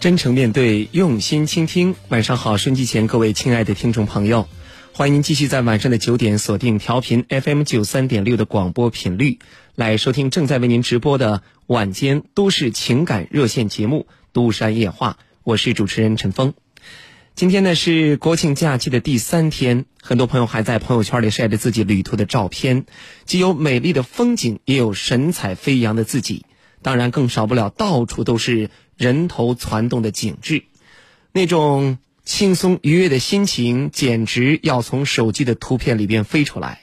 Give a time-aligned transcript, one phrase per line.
[0.00, 1.96] 真诚面对，用心倾听。
[2.08, 4.48] 晚上好，收音机前各位亲爱的听众朋友，
[4.92, 9.40] 欢迎您继续在晚上的九点锁定调频 FM 九三点六的广播频率，
[9.74, 15.18] 来收听正在为您直播的晚间都市情感热线节目《都山夜话》。
[15.42, 16.54] 我是主持人陈峰。
[17.34, 22.86] 今天呢是国庆假期的第三天，很多朋友还在朋友圈里晒着自己旅途的照片，
[23.24, 26.46] 既有美丽的风景，也有神采飞扬的自己，
[26.82, 30.64] 当然更少不了到处都是人头攒动的景致，
[31.32, 36.82] 那种轻松愉悦的心情，简直要从手机的图片里边飞出来。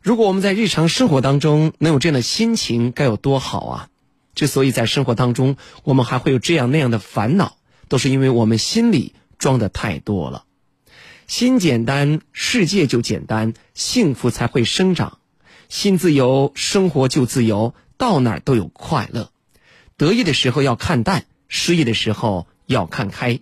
[0.00, 3.88] 如果我们在日常生活当中能有这样的心情，该有多好啊！
[4.36, 7.56] 之所以在生活当中我们还会有这样那样的烦恼，
[7.88, 9.14] 都是因为我们心里。
[9.38, 10.44] 装的太多了，
[11.26, 15.18] 心简单，世界就简单，幸福才会生长。
[15.68, 19.32] 心自由，生活就自由，到哪儿都有快乐。
[20.02, 23.38] 得意的时候要看淡，失意的时候要看开。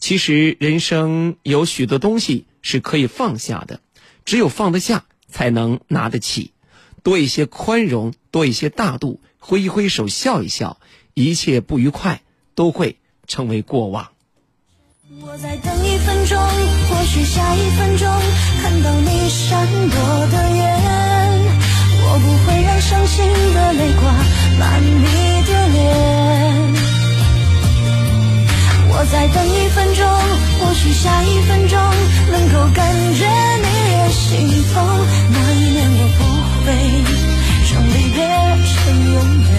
[0.00, 3.78] 其实人生有许多东西是可以放下的，
[4.24, 6.50] 只有放得下，才能拿得起。
[7.04, 10.80] 多一些宽容，多一些大度，挥一挥手，笑一笑，
[11.14, 12.22] 一切不愉快
[12.56, 12.96] 都会
[13.28, 14.08] 成为过往。
[15.20, 18.08] 我再等一分钟，或许下一分钟
[18.60, 20.66] 看到你闪躲的眼，
[22.02, 25.06] 我不会让伤心的泪挂满你
[25.46, 25.80] 的脸。
[28.94, 30.06] 我再等一分钟，
[30.60, 31.78] 或许下一分钟
[32.30, 33.26] 能够感觉
[33.58, 34.74] 你也心痛，
[35.32, 36.20] 那一年我不
[36.64, 36.66] 会
[37.72, 38.16] 让离别
[38.68, 38.72] 成
[39.12, 39.50] 永远。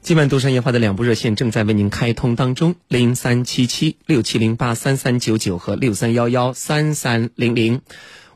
[0.00, 7.82] 今晚独山夜话的两部热线正在为您开通当中，零三七七六七零八三三九九和六三幺幺三三零零，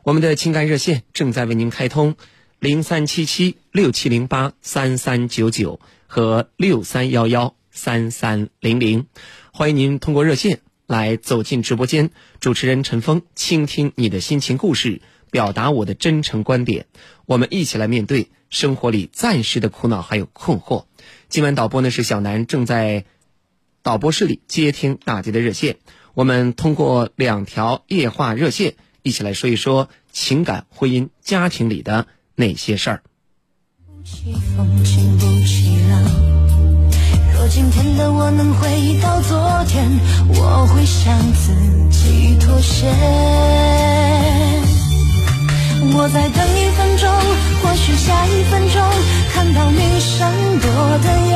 [0.03, 2.15] 我们的情感热线正在为您开通，
[2.59, 9.07] 零三七七六七零八三三九九和六三幺幺三三零零，
[9.53, 12.09] 欢迎您通过热线来走进直播间，
[12.41, 16.85] 主持人陈峰倾听你的心情故事，表达我的真诚观点，
[17.25, 20.83] 我们一起来面对生活里暂时的苦恼还有困惑。
[21.29, 23.05] 今晚导播呢是小南，正在
[23.81, 25.77] 导播室里接听大家的热线。
[26.13, 33.03] 我们通过两条夜话热线，一起来说一说情感、婚姻、家庭里的那些事儿。
[37.35, 39.85] 若今天的我能回到昨天，
[40.29, 41.53] 我会向自
[41.91, 42.87] 己妥协。
[45.95, 47.11] 我再等一分钟，
[47.61, 48.81] 或许下一分钟
[49.33, 50.31] 看到你闪
[50.61, 50.69] 躲
[51.03, 51.35] 的眼，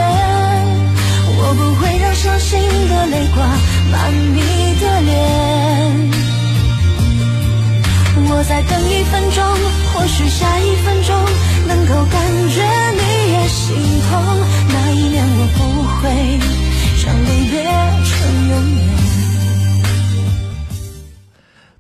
[1.38, 2.58] 我不会让伤心
[2.88, 3.46] 的泪挂
[3.92, 4.40] 满你
[8.48, 9.44] 再等一分钟，
[9.94, 11.14] 或许下一分钟
[11.68, 12.16] 能够感
[12.48, 12.64] 觉
[12.94, 13.02] 你
[13.34, 14.10] 也心痛，
[14.70, 15.60] 那一年我不
[16.00, 16.08] 会
[17.04, 17.62] 让离别
[18.06, 18.10] 成
[18.48, 18.88] 永远。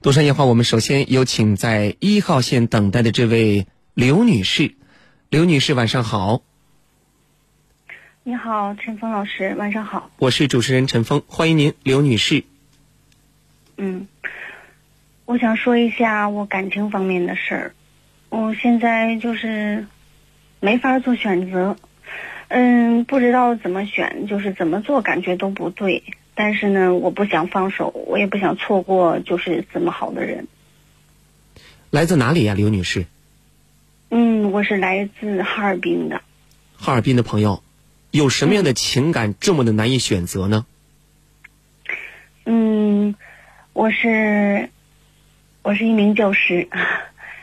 [0.01, 4.75] 独山夜话，我们首先有请在一号线等待的这位刘女士。
[5.29, 6.41] 刘女士，晚上好。
[8.23, 10.11] 你好，陈峰老师，晚上好。
[10.19, 12.43] 我是主持人陈峰，欢迎您，刘女士。
[13.77, 14.07] 嗯，
[15.27, 17.73] 我想说一下我感情方面的事儿。
[18.29, 19.85] 我现在就是
[20.61, 21.75] 没法做选择，
[22.47, 26.01] 嗯，不知道怎么选，就是怎么做，感觉都不对。
[26.33, 30.47] 但是呢，我不想放手，我也不想错过，就是这么好的人。
[31.89, 33.05] 来自哪里呀，刘女士？
[34.09, 36.21] 嗯，我是来自哈尔滨的。
[36.77, 37.61] 哈尔滨的朋友，
[38.11, 40.65] 有什么样的情感这么的难以选择呢？
[42.45, 43.13] 嗯，
[43.73, 44.69] 我是
[45.67, 46.69] 我是一名教师。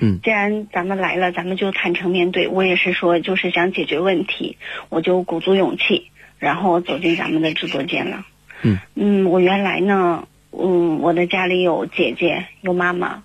[0.00, 2.48] 嗯，既然咱们来了，咱们就坦诚面对。
[2.48, 4.56] 我也是说，就是想解决问题，
[4.88, 8.24] 我就鼓足勇气，然后走进咱们的直播间了。
[8.62, 13.24] 嗯嗯，我原来呢，嗯，我的家里有姐姐，有妈妈。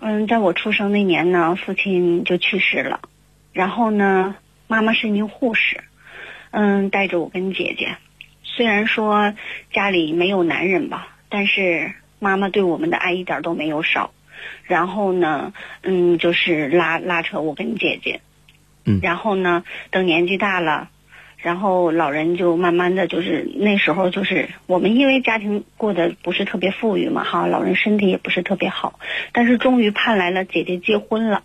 [0.00, 3.00] 嗯，在我出生那年呢，父亲就去世了。
[3.54, 4.36] 然后呢，
[4.68, 5.82] 妈妈是一名护士，
[6.50, 7.96] 嗯，带着我跟姐姐。
[8.42, 9.32] 虽然说
[9.72, 14.12] 家里没有男人吧，但是妈妈对我们的爱一点都没有少。
[14.62, 15.52] 然后呢，
[15.82, 18.20] 嗯，就是拉拉扯我跟姐姐。
[18.84, 19.00] 嗯。
[19.02, 20.88] 然后呢，等年纪大了。
[21.42, 29.00] 然后老人就慢慢的就是那时候就是我们因为家庭过得不是特别富裕嘛哈，老人身体也不是特别好，
[29.32, 31.42] 但是终于盼来了姐姐结婚了，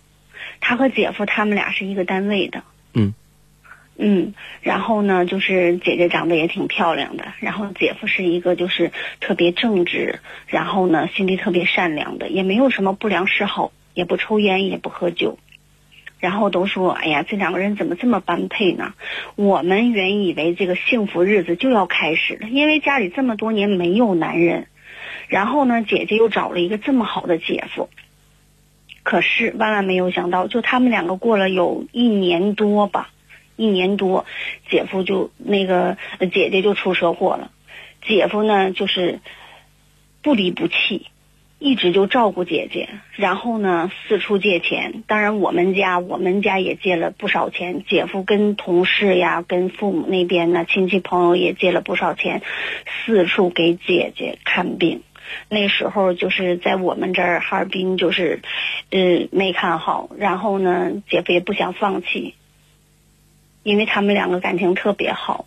[0.60, 2.62] 他和姐夫他们俩是一个单位的，
[2.92, 3.14] 嗯，
[3.98, 15.38] 嗯，然后呢就是姐姐长得也挺漂亮的，然后姐夫是一个就是特别正直，然后呢心地特别善良的，也没有什么不良嗜好，也不抽烟也不喝酒。
[16.18, 18.94] 然后都说：“哎呀，这两个人怎么这么般配呢？”
[19.36, 24.66] 我们原以为这个幸福日子就要开始了，因为家里这么多年没有男人，
[25.28, 27.90] 然后呢，姐姐又找了一个这么好的姐夫。
[29.02, 33.10] 可是万万没有想到，就他们两个过了有一年多吧，
[33.56, 34.24] 一年多，
[34.70, 35.96] 姐夫就那个
[36.32, 37.50] 姐姐就出车祸了。
[38.06, 39.20] 姐夫呢，就是
[40.22, 41.06] 不离不弃。
[41.58, 45.02] 一直就照顾姐姐，然后呢四处借钱。
[45.06, 47.82] 当然，我们家我们家也借了不少钱。
[47.88, 52.42] 姐夫跟同事呀，跟父母那边呢亲戚朋友也借了不少钱，
[53.06, 55.00] 四处给姐姐看病。
[55.48, 58.42] 那时候就是在我们这儿哈尔滨，就是
[58.90, 60.10] 呃没看好。
[60.18, 62.34] 然后呢，姐夫也不想放弃，
[63.66, 65.46] 因为他们两个感情特别好。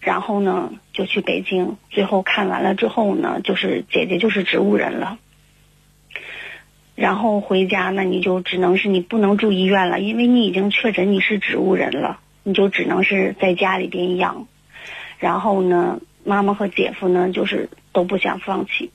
[0.00, 1.76] 然后呢，就去北京。
[1.90, 5.16] 最后看完了之后呢，就是姐姐就是植物人了。
[6.96, 14.48] 然后回家，那你就只能是你不能住医院了，因为你已经确诊你是植物人了，你就只能是在家里边养。
[15.20, 18.90] 然后呢，妈妈和姐夫呢，就是都不想放弃，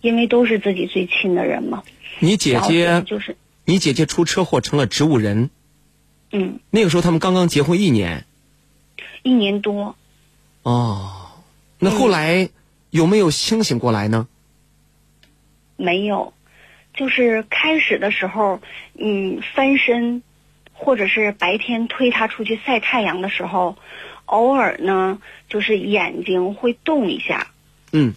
[0.00, 1.84] 因为都是自己最亲的人嘛。
[2.18, 5.50] 你姐姐就是，你姐姐出车祸成了植物人。
[6.30, 6.60] 嗯。
[6.70, 8.24] 那个时候他们刚刚结婚一年。
[9.22, 9.96] 一年多。
[10.62, 11.30] 哦，
[11.78, 12.48] 那后来
[12.90, 14.26] 有没有清醒过来呢？
[15.76, 16.32] 没有。
[16.94, 18.60] 就是开始的时候，
[18.94, 20.22] 嗯，翻身，
[20.72, 23.76] 或者是白天推他出去晒太阳的时候，
[24.24, 27.46] 偶尔呢，就是眼睛会动一下。
[27.92, 28.14] 嗯。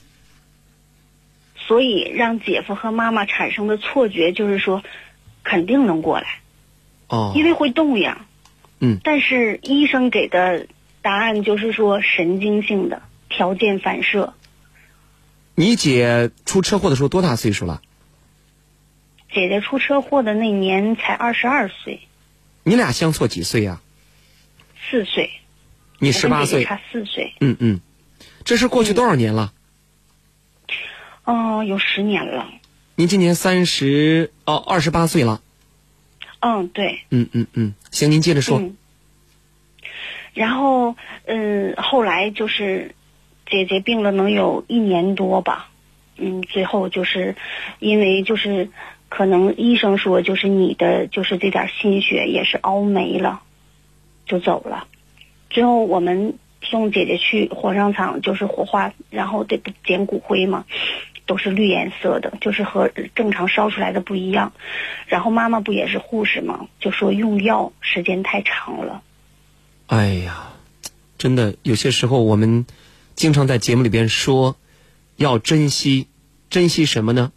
[1.56, 4.84] 所以让姐夫和妈妈产生的错觉就是说，
[5.44, 6.41] 肯定能过来。
[7.12, 7.34] 哦。
[7.36, 8.26] 因为会动呀。
[8.80, 8.98] 嗯。
[9.04, 10.66] 但是医生给的
[11.04, 14.34] 答案就是说神经性的条件反射。
[15.54, 17.82] 你姐出车祸的时候多大岁数了？
[19.34, 22.02] 姐姐出车祸的那年才二十二岁，
[22.64, 23.80] 你俩相错几岁呀？
[24.90, 25.30] 四岁，
[26.00, 27.34] 你十八岁，差四岁。
[27.40, 27.80] 嗯嗯，
[28.44, 29.54] 这是过去多少年了？
[31.24, 32.50] 哦，有十年了。
[32.96, 35.42] 您今年三十哦，二十八岁了。
[36.42, 37.00] 嗯，对。
[37.10, 38.62] 嗯嗯嗯，行，您接着说。
[40.34, 40.96] 然后，
[41.26, 42.94] 嗯，后来就是
[43.50, 45.70] 姐姐病了，能有一年多吧。
[46.18, 47.36] 嗯，最后就是
[47.80, 48.70] 因为就是。
[49.14, 53.42] 可能医生说，就是你的就是这点心血也是熬没了，
[54.26, 54.88] 就走了。
[55.50, 60.64] 最后我们送姐姐去火葬场，就是火化，然后得捡骨灰嘛，
[61.32, 64.52] 都是绿颜色的，就是和正常烧出来的不一样。
[65.08, 69.02] 然后妈妈不也是护士吗，就说用药时间太长了。
[69.88, 70.52] 哎呀，
[71.18, 72.66] 真的有些时候我们
[73.16, 74.58] 经常在节目里边说，
[75.16, 76.08] 要珍惜，
[76.50, 77.32] 珍惜什么呢？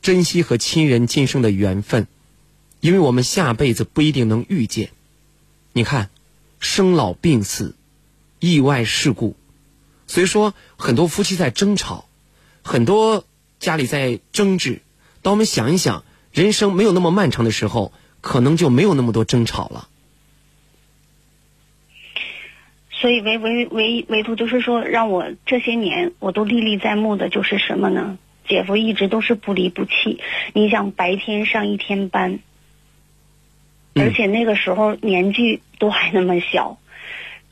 [0.00, 2.06] 珍惜和亲人今生的缘分，
[2.78, 4.90] 因为我们下辈子不一定能遇见。
[5.72, 6.08] 你看，
[6.60, 7.74] 生老病死、
[8.38, 9.34] 意外事故，
[10.06, 12.06] 所以说很多夫妻在争吵，
[12.64, 13.24] 很多
[13.60, 14.80] 家里在争执。
[15.22, 19.88] 当我们想一想，人生没有那么漫长的时候，可能就没有那么多争吵了。
[22.90, 28.18] 所以唯唯唯唯独就是说，让我这些年我都历历在目的就是什么呢？
[28.48, 30.20] 姐夫一直都是不离不弃，
[30.54, 32.38] 你想白天上一天班，
[33.94, 36.78] 而且那个时候年纪都还那么小，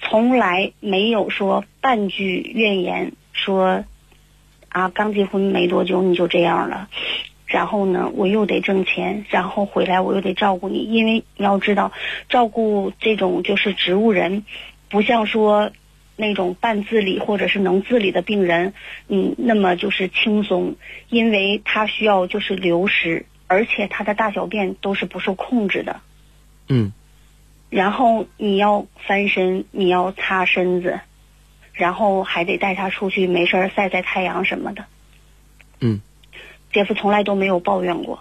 [0.00, 3.84] 从来没有说半句怨言，说
[4.72, 6.88] 啊刚结婚没多久你就这样了，
[7.46, 11.92] 然后呢我又得挣钱，然后回来我又得照顾你，因为你要知道
[12.28, 14.44] 照顾这种就是植物人，
[14.88, 15.70] 不像说。
[16.14, 18.74] 那种半自理或者是能自理的病人，
[19.08, 20.76] 嗯，那么就是轻松，
[21.08, 26.00] 因为他需要就是流失，而且他的大小便都是不受控制的，
[26.68, 26.92] 嗯，
[27.70, 31.00] 然后你要翻身，你要擦身子，
[31.82, 34.84] 然后还得带他出去，没事儿晒晒太阳什么的，
[35.80, 36.00] 嗯，
[36.72, 38.20] 姐夫从来都没有抱怨过。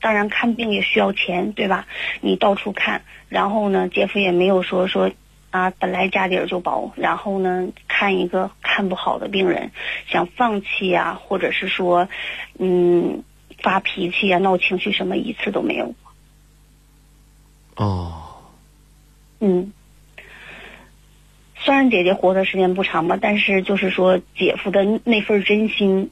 [0.00, 1.88] 当然看病也需要钱，对吧？
[2.20, 5.10] 你到处看，然后呢，姐夫也没有说说。
[5.50, 9.72] 啊，本来家底儿就薄，然后呢，看一个看不好的病人，
[10.06, 12.08] 想放弃啊，或者是说，
[12.58, 13.24] 嗯，
[13.62, 17.84] 发脾气啊，闹情绪什么，一次都没有过。
[17.84, 18.12] 哦。
[19.40, 19.72] 嗯。
[21.66, 26.10] 虽然姐姐活的时间不长吧，但是就是说，姐夫的那份真心，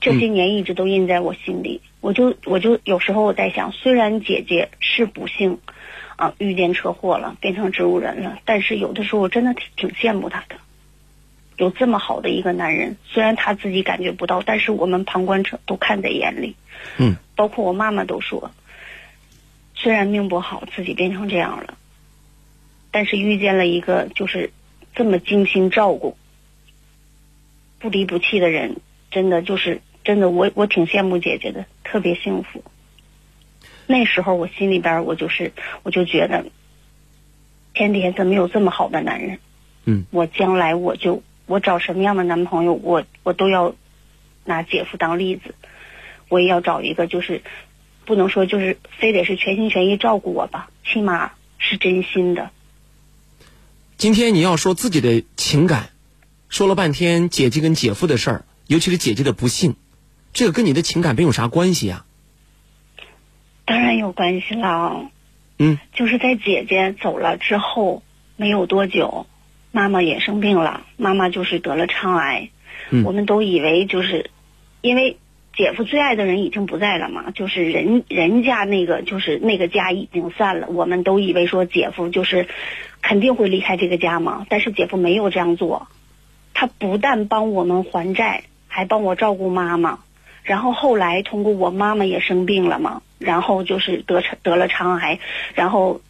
[0.00, 1.80] 这些年一直都印在我心里。
[2.00, 5.60] 我就我就有时候我在想，虽然姐姐是不幸。
[6.16, 8.40] 啊，遇见车祸了，变成植物人了。
[8.44, 10.56] 但是有的时候我真的挺挺羡慕她的，
[11.58, 16.56] 有这么好的一个男人，虽然他自己感觉不到，但是我们旁观者都看在眼里。
[16.96, 18.50] 嗯，包括我妈妈都说，
[19.76, 21.77] 虽然命不好，自己变成这样了，
[22.90, 24.50] 但是遇见了一个就是
[24.94, 26.16] 这么精心照顾、
[27.78, 28.76] 不离不弃的人，
[29.10, 32.64] 真的就是真的，我我挺羡慕姐姐的，特别幸福。
[33.86, 35.52] 那时候我心里边我就是
[35.82, 36.46] 我就觉得，
[37.74, 39.38] 天底下怎么有这么好的男人？
[39.84, 43.74] 嗯，我将来我就我找什么样的男朋友，我我都要
[44.44, 45.54] 拿姐夫当例子，
[46.28, 47.42] 我也要找一个就是
[48.04, 52.50] 不能说就是非得是全心全意照顾我吧，起码是真心的。
[53.98, 55.90] 今天你要说自己的情感，
[56.48, 59.74] 说了半天姐姐跟姐夫的事儿，尤其是姐姐的不幸，
[60.32, 62.04] 这个跟你的情感没有啥关系呀、
[63.64, 65.10] 当然有关系了，
[65.58, 68.04] 嗯，就是在姐姐走了之后
[68.36, 69.26] 没有多久，
[69.72, 72.50] 妈妈也生病了，妈妈就是得了肠癌，
[72.90, 73.02] 嗯。
[73.02, 74.30] 我们都以为就是
[74.80, 75.18] 因为
[75.56, 82.46] 姐夫最爱的人已经不在了嘛，就是人人家那个就是那个家已经散了，我们都以为说姐夫就是
[83.08, 85.88] 肯定会离开这个家嘛，但是姐夫没有这样做，
[86.52, 90.00] 他不但帮我们还债，还帮我照顾妈妈。
[90.42, 95.18] 然后后来通过我妈妈也生病了嘛，然后就是得得了肠癌，
[95.54, 96.02] 然后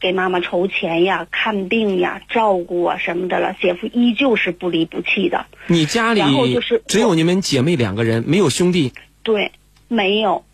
[0.00, 5.46] 给妈妈筹钱呀、看病呀、照顾啊什么的了，姐夫依旧是不离不弃的。
[5.68, 8.92] 你家里然后就是只有你们姐妹两个人，没有兄弟。
[9.22, 9.52] 对，
[9.86, 10.44] 没有，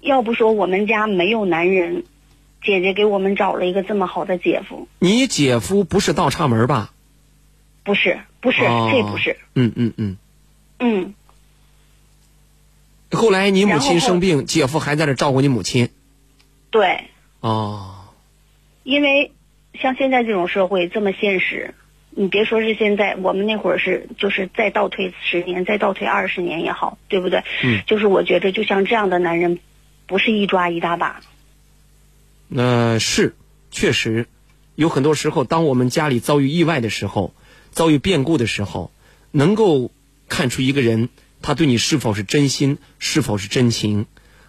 [0.00, 2.04] 要不说我们家没有男人，
[2.64, 6.92] 姐姐给我们找了一个这么好的姐夫，你姐夫不是倒插门吧？
[7.84, 10.16] 不是，不是，哦这不是，嗯嗯嗯。
[10.80, 11.14] 嗯，
[13.12, 15.90] 后来你母亲生病，姐夫还在这照顾你母亲。
[16.70, 17.04] 对，
[17.40, 17.94] 哦，
[18.82, 19.32] 因为
[19.80, 21.74] 像现在这种社会这么现实，
[22.10, 27.44] 你别说是现在，我们那会儿是就是再倒退十年，再倒退二十年也好，对不对？
[27.62, 29.60] 嗯，就是我觉得就像这样的男人，
[30.06, 31.20] 不是一抓一大把。
[32.48, 33.34] 那是
[33.70, 34.26] 确实，
[34.74, 37.34] 有很多时候，当我们家里遭遇意外的时候，
[37.72, 38.90] 遭遇变故的时候，
[39.30, 39.90] 能够
[40.28, 41.08] 看出一个人
[41.42, 44.06] 他对你是否是真心，是否是真情。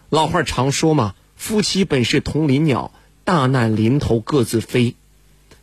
[0.10, 2.92] 老话常说嘛，夫妻本是同林鸟，
[3.24, 4.96] 大难临头各自飞。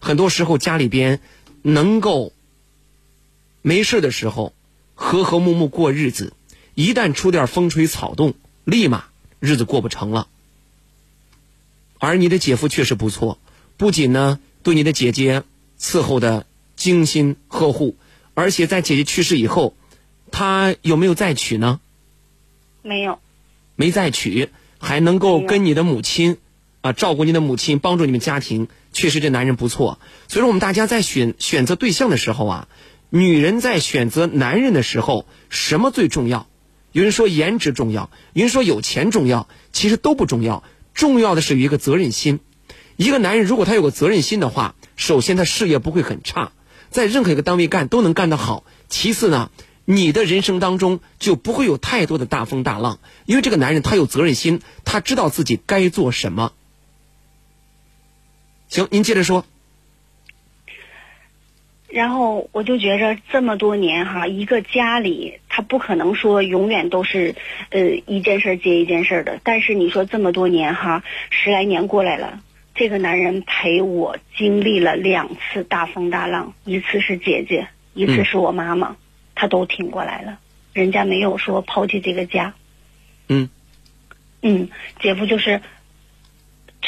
[0.00, 1.20] 很多时候家里边
[1.62, 2.32] 能够
[3.62, 4.52] 没事的时候
[4.94, 6.32] 和和睦睦过日子，
[6.74, 8.34] 一旦出点风吹草动，
[8.64, 9.04] 立马
[9.38, 10.26] 日子过不成了。
[12.04, 13.38] 而你的姐夫确实不错，
[13.76, 15.44] 不仅呢对你的姐姐
[15.78, 17.96] 伺候的精心呵护，
[18.34, 19.76] 而且在姐姐去世以后，
[20.32, 21.78] 他有没有再娶呢？
[22.82, 23.20] 没有，
[23.76, 24.48] 没再娶，
[24.80, 26.38] 还能够跟你的母亲
[26.80, 30.00] 啊照顾你的母亲，帮助你们家庭，确实这男人不错。
[30.26, 32.68] 所以说，我们大家在选选择对象的时候啊，
[33.10, 36.48] 女人在选择男人的时候，什么最重要？
[36.90, 40.64] 有人说颜值重要，有人说有钱重要，其实都不重要。
[40.94, 42.40] 重要的是有一个责任心。
[42.96, 46.52] 一个男人如果他有个责任心的话，首先他事业不会很差，
[46.90, 48.64] 在任何一个单位干都能干得好。
[48.88, 49.50] 其次呢，
[49.84, 56.52] 你的人生当中就不会有太多的大风大浪，因为这个男人他有责任心，他知道自己该做什么。
[58.68, 59.44] 行，您接着说。
[61.92, 67.34] 然后我就觉着这么多年哈，一个家里他不可能说永远都是
[67.68, 69.38] 呃一件事接一件事的。
[69.44, 72.40] 但是你说这么多年哈，十来年过来了，
[72.74, 78.96] 这个男人陪我经历了两次大风大浪，一次是姐姐，一次是我妈妈，
[79.34, 80.38] 他都挺过来了。
[80.72, 82.54] 人家没有说抛弃这个家。
[83.28, 83.50] 嗯
[84.40, 84.70] 嗯，
[85.00, 85.60] 姐夫就是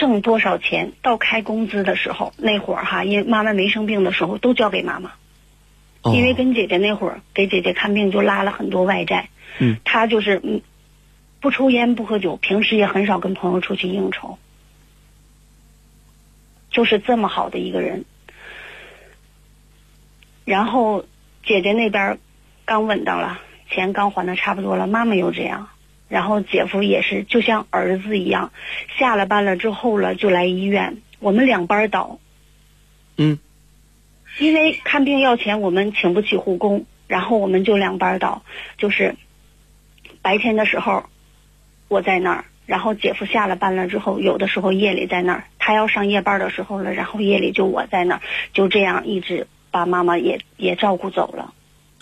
[0.05, 5.13] 挣多少钱，到开工资的时候，那会儿哈，因为妈妈没生病的时候，都交给妈妈。
[6.03, 9.31] 哦，因为跟姐姐那会儿给姐姐看病就拉了很多外债，
[9.61, 10.61] 嗯，他就是嗯，
[11.41, 14.37] 不抽烟不喝酒，平时也很少跟朋友出去应酬，
[16.71, 18.05] 就是这么好的一个人。
[20.45, 21.07] 然后
[21.47, 22.19] 姐姐那边
[22.67, 25.71] 刚稳当了，钱刚还的差不多了，妈妈又这样，
[26.09, 28.53] 然后姐夫也是就像儿子一样，
[28.99, 32.19] 下了班了之后了就来医院，我们两班倒，
[33.17, 33.39] 嗯
[34.39, 38.43] 因为看病要钱，我们请不起护工，然后我们就两班倒，
[38.79, 39.15] 就是
[40.23, 41.05] 白天的时候
[41.87, 48.21] 我在那儿，然后姐夫下了班了之后，有的时候夜里在那儿，他要上夜班的时候了，然后夜里就我在那儿，
[48.53, 51.55] 就这样一直把妈妈也也照顾走了。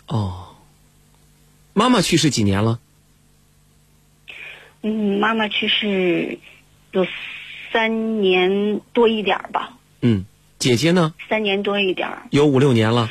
[0.09, 0.57] 哦，
[1.75, 2.81] 妈妈去世几年了？
[4.83, 6.39] 嗯，妈妈去世
[6.91, 7.07] 有
[7.73, 10.25] 三年多一点儿吧，嗯，
[10.59, 11.15] 姐姐呢？
[11.29, 12.23] 三年多一点儿。
[12.31, 13.11] 有五六年了。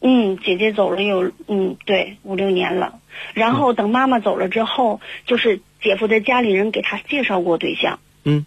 [0.00, 3.00] 嗯，姐姐走了有嗯对五六年了，
[3.32, 8.44] 然后等妈妈走了之后，就是姐夫的家里人给他介绍过对象，嗯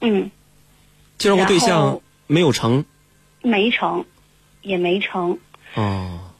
[0.00, 0.30] 嗯，
[1.18, 2.84] 介绍过对象没有成
[3.42, 4.06] 没成，
[4.60, 5.38] 也没成。
[5.74, 6.32] 哦，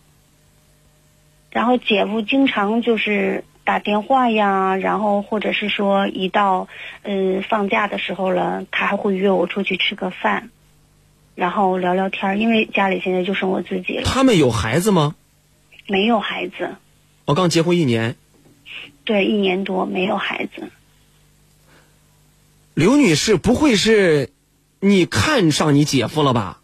[1.50, 6.68] 然后姐夫经常就是打电话呀，然后或者是说一到
[7.02, 10.50] 嗯放假的时候了，他还会约我出去吃个饭，
[11.34, 12.38] 然后聊聊天儿。
[12.38, 15.16] 因为家里现在就剩我自己了，他们有孩子吗？
[15.88, 16.76] 没有孩子，
[17.24, 18.14] 我刚结婚一年，
[19.04, 20.70] 对，一年多没有孩子。
[22.74, 24.30] 刘女士不会是
[24.78, 26.60] 你看上你姐夫了吧？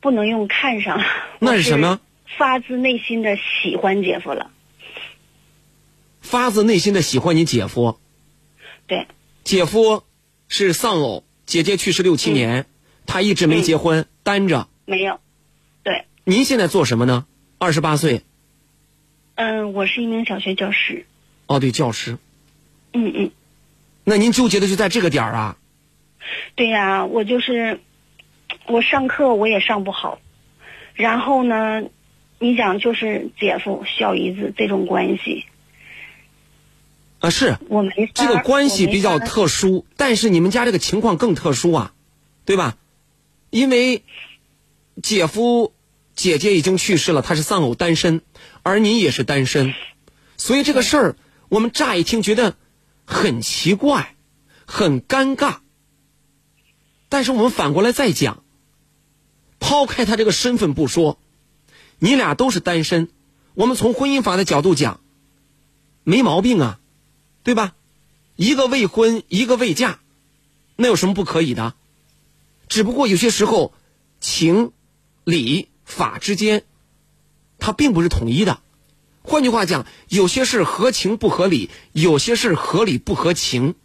[0.00, 0.98] 不能用看上，
[1.40, 2.00] 那是什么？
[2.38, 4.50] 发自内心的喜欢姐夫了。
[6.20, 8.00] 发自内心的喜欢你姐夫，
[8.88, 9.06] 对，
[9.44, 10.02] 姐夫
[10.48, 12.66] 是丧偶，姐姐去世六七年，
[13.06, 14.68] 他一直没结婚，单着。
[14.84, 15.20] 没有。
[15.84, 17.26] 对，您现在做什么呢？
[17.58, 18.22] 二十八岁，
[19.36, 21.06] 嗯，我是一名小学教师。
[21.46, 22.18] 哦，对，教师。
[22.92, 23.30] 嗯嗯，
[24.02, 25.58] 那您纠结的就在这个点儿啊？
[26.56, 27.78] 对呀、我就是
[28.66, 30.18] 我上课我也上不好，
[30.94, 31.84] 然后呢，
[32.38, 35.46] 你想就是姐夫小姨子这种关系，
[37.20, 41.94] 啊，是我没这个关系比较特殊，但是你们家这个情况更特殊啊，
[42.44, 42.76] 对吧？
[43.48, 44.02] 因为
[45.02, 45.72] 姐夫、
[46.14, 48.20] 姐姐已经去世了，他是丧偶单身，
[48.62, 49.72] 而您也是单身，
[50.36, 51.16] 所以这个事儿
[51.48, 52.54] 我们乍一听觉得
[53.06, 54.14] 很奇怪、
[54.66, 55.58] 很尴尬。
[57.08, 58.42] 但是我们反过来再讲，
[59.58, 61.18] 抛开他这个身份不说，
[61.98, 63.08] 你俩都是单身，
[63.54, 65.00] 我们从婚姻法的角度讲，
[66.04, 66.80] 没毛病啊。
[67.42, 67.76] 对吧？
[68.34, 70.00] 一个未婚，一个未嫁，
[70.74, 71.74] 那有什么不可以的？
[72.66, 73.72] 只不过有些时候，
[74.18, 74.72] 情、
[75.22, 76.64] 理、法之间，
[77.60, 78.58] 它并不是统一的。
[79.22, 83.76] 换句话讲，有些事合情不合理，有些事合理不合情。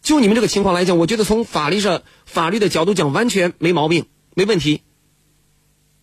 [0.00, 4.80] 就你们这个情况来讲，我觉得从法律上、法律的角度讲，完全没毛病，没问题。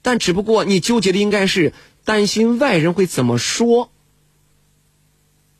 [0.01, 1.73] 但只不过你纠结的应该是
[2.05, 3.91] 担心外人会怎么说。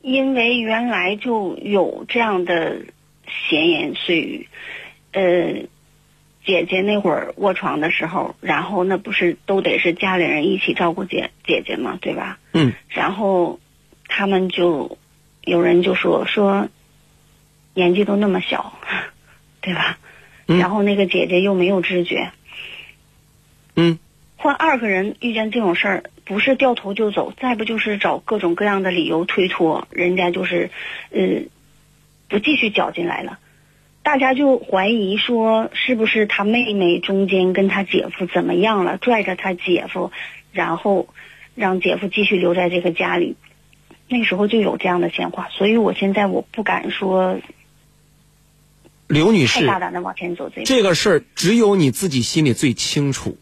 [0.02, 2.82] 因为原来就有这样的
[3.48, 4.48] 闲言碎语，
[5.12, 5.68] 呃，
[6.44, 12.40] 姐姐那会儿卧床的时候，然后那不是都得是家里人一起照顾姐姐姐嘛，对吧？
[12.54, 13.60] 嗯，然后
[14.08, 14.98] 他们就
[15.44, 16.68] 有人就说说
[17.76, 18.80] 年纪都那么小，
[19.62, 20.00] 对吧？
[20.48, 22.32] 嗯然后那个姐姐又没有知觉，
[23.76, 24.00] 嗯。
[24.42, 30.72] 换二个人遇见这种事儿，不是掉头就走，再不就是找各种各样的理由推脱，人家就是，
[31.12, 31.44] 呃，
[32.28, 33.38] 不继续搅进来了。
[34.02, 40.12] 大家就怀疑说，是不是他妹妹中间跟他姐夫怎么样了，拽着他姐夫，
[40.52, 41.10] 然后
[41.54, 43.36] 让姐夫继续留在这个家里。
[44.08, 47.40] 那时候就有这样的闲话，所以我现在我不敢说
[49.08, 50.66] 刘女士，太大胆的往前走这个。
[50.66, 53.38] 这个事儿只有你自己心里最清楚。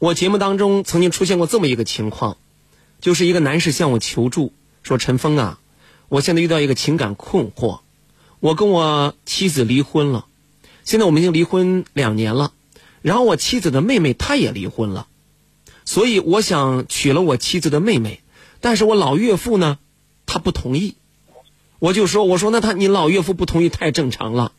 [0.00, 2.38] 我节目当中曾经出现过这么一个情况，
[3.02, 5.60] 就是一个男士向我求助，说：“陈峰啊，
[6.08, 7.80] 我现在遇到一个情感困惑，
[8.40, 10.24] 我跟我妻子离婚了，
[10.84, 12.54] 现在我们已经离婚两年了，
[13.02, 15.06] 然后我妻子的妹妹她也离婚了，
[15.84, 18.22] 所以我想娶了我妻子的妹妹，
[18.62, 19.78] 但是我老岳父呢，
[20.24, 20.94] 他不同意。
[21.78, 24.52] 我就说，我说那他你老岳父不同意太正常了。”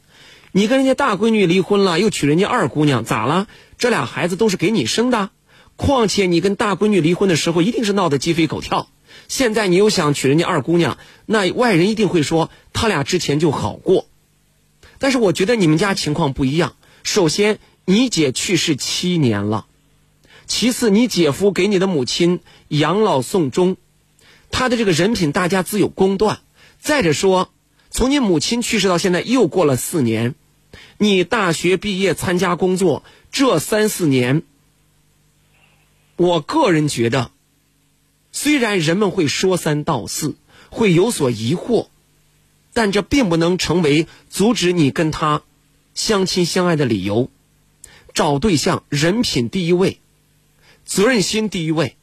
[0.54, 3.48] 你跟人家大闺女离婚了，又娶人家二姑娘，咋了？
[3.78, 5.30] 这俩孩子都是给你生的，
[5.78, 8.90] 况且你跟大闺女离婚的时候，一定是闹得鸡飞狗跳。
[9.30, 14.08] 现在你又想娶人家二姑娘，那外人一定会说他俩之前就好过。
[15.00, 16.76] 但是我觉得你们家情况不一样。
[17.04, 19.68] 首先，你姐去世七年了；
[20.48, 23.78] 其次，你姐夫给你的母亲养老送终，
[24.52, 26.42] 他的这个人品大家自有公断。
[26.80, 27.54] 再者说，
[27.90, 30.36] 从你母亲去世到现在又过了四年，
[30.98, 34.44] 你大学毕业参加工作这三四年，
[36.16, 37.32] 我个人觉得，
[38.32, 40.36] 虽然人们会说三道四，
[40.70, 41.88] 会有所疑惑，
[42.74, 45.44] 但这并不能成为阻止你跟他
[45.94, 47.30] 相亲相爱的理由。
[48.14, 50.00] 找对象，人品第一位，
[50.86, 51.96] 责任心第一位。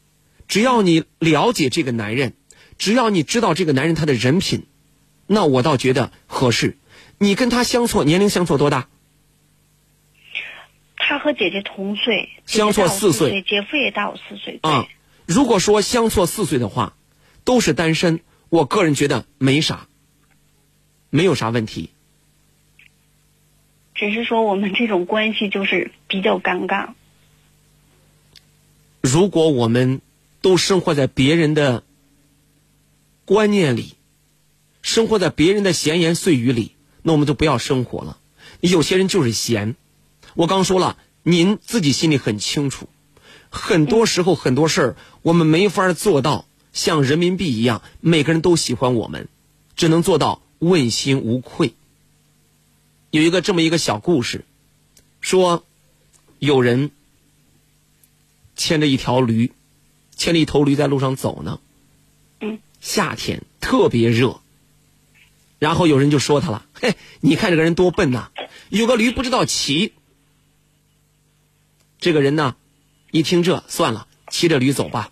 [0.47, 2.33] 只要你了解这个男人，
[2.79, 4.65] 只要你知道这个男人他的人品。
[5.27, 6.79] 那我倒觉得合适。
[7.19, 8.89] 你跟他相错年龄相错多大？
[10.97, 14.59] 他和姐姐同岁，相错四四岁姐夫也大我四岁。
[14.63, 14.87] 对啊，
[15.27, 16.97] 如果说相错四岁的话，
[17.45, 19.89] 都是单身，我个人觉得没啥，
[21.09, 21.91] 没有啥问题。
[23.95, 26.91] 只是说我们这种关系就是比较尴尬。
[29.01, 30.03] 如果我们
[30.41, 31.83] 都生活在别人的
[33.25, 33.95] 观念里，
[34.83, 38.19] 生活在别人的闲言碎语里，那我们就不要生活了。
[38.61, 39.77] 有些人就是闲，
[40.35, 42.89] 我刚说了，您自己心里很清楚，
[43.51, 49.29] 很多时候很多事儿我们没法做到像人民币一样，每个人都喜欢我们，
[49.77, 51.75] 只能做到问心无愧。
[53.11, 54.45] 有一个这么一个小故事，
[55.21, 55.65] 说
[56.39, 56.91] 有人
[58.57, 59.53] 牵着一条驴，
[60.17, 61.61] 牵着一头驴在路上走呢。
[62.41, 62.59] 嗯。
[62.81, 64.41] 夏天特别热，
[65.59, 68.31] 然后有人就说他了：“嘿，你看这个人多笨呐，
[68.69, 69.93] 有个驴不知道骑。”
[72.01, 72.57] 这个人呢，
[73.11, 75.11] 一听这算了，骑着驴走吧。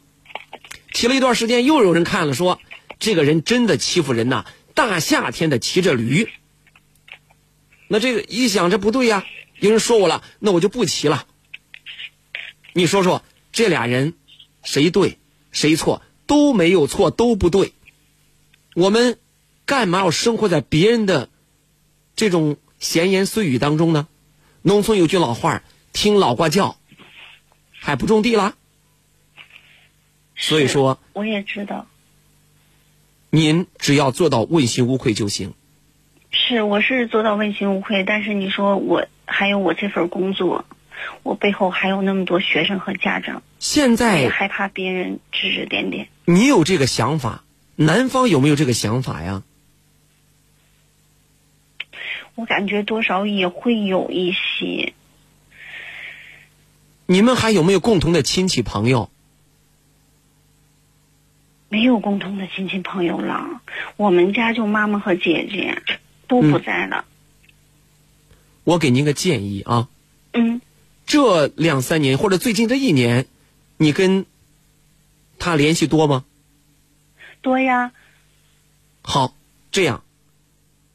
[0.94, 2.60] 骑了一段时间，又有人看了说
[2.98, 4.46] ：“这个人真的欺负人呐！
[4.74, 6.28] 大夏天的骑着驴。”
[7.88, 9.26] 那这个一想，这不对呀！
[9.58, 11.26] 有人说我了，那我就不骑了。
[12.72, 14.14] 你说说，这俩人
[14.62, 15.18] 谁对
[15.50, 16.02] 谁错？
[16.26, 17.72] 都没有错，都不对。
[18.74, 19.18] 我们
[19.66, 21.28] 干嘛要生活在别人的
[22.14, 24.06] 这种闲言碎语当中呢？
[24.62, 26.76] 农村有句老话听老瓜叫，
[27.72, 28.54] 还不种地啦。
[30.34, 31.86] 所以说，我也知道，
[33.30, 35.54] 您只要做到问心无愧就行。
[36.30, 40.64] 是，我是做到问心无愧，但是你说我还有我这份工作，
[41.22, 46.08] 我背后还有那么多学生和家长，现在也害怕别人指指点点。
[46.24, 49.42] 你有这个想法，男方有没有这个想法呀？
[52.36, 54.94] 我感觉多少也会有一些。
[57.06, 59.10] 你们还有没有共同的亲戚朋友？
[61.68, 63.60] 没有共同的亲戚朋友了，
[63.96, 65.82] 我们家就妈妈和姐姐
[66.28, 67.04] 都不在了。
[68.62, 69.88] 我给您个建议啊，
[70.32, 70.60] 嗯，
[71.06, 73.26] 这两三年或者最近这一年，
[73.78, 74.26] 你跟
[75.40, 76.24] 他联系多吗？
[77.40, 77.90] 多呀。
[79.02, 79.34] 好，
[79.72, 80.04] 这样，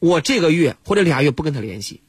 [0.01, 2.01] 我这个月或者俩月不跟他联系，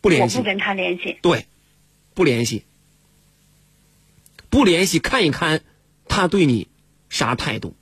[0.00, 0.38] 不联系。
[0.38, 1.18] 我不跟他联系。
[1.22, 1.46] 对，
[2.14, 2.64] 不联系，
[4.48, 5.62] 不联系，看一看
[6.08, 6.66] 他对你
[7.08, 7.76] 啥态度。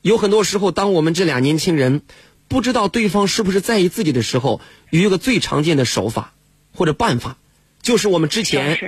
[0.00, 2.02] 有很多时候，当我们这俩年轻人
[2.46, 6.32] 不知道对方是不是在意自己的时候，有一个最常见的手法
[6.72, 7.36] 或者办法，
[7.82, 8.78] 就是我们之前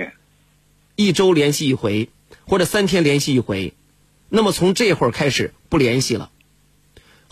[0.95, 2.07] 一周联系一回，
[2.47, 3.73] 或者三天联系一回，
[4.29, 6.31] 那么从这会儿开始不联系了。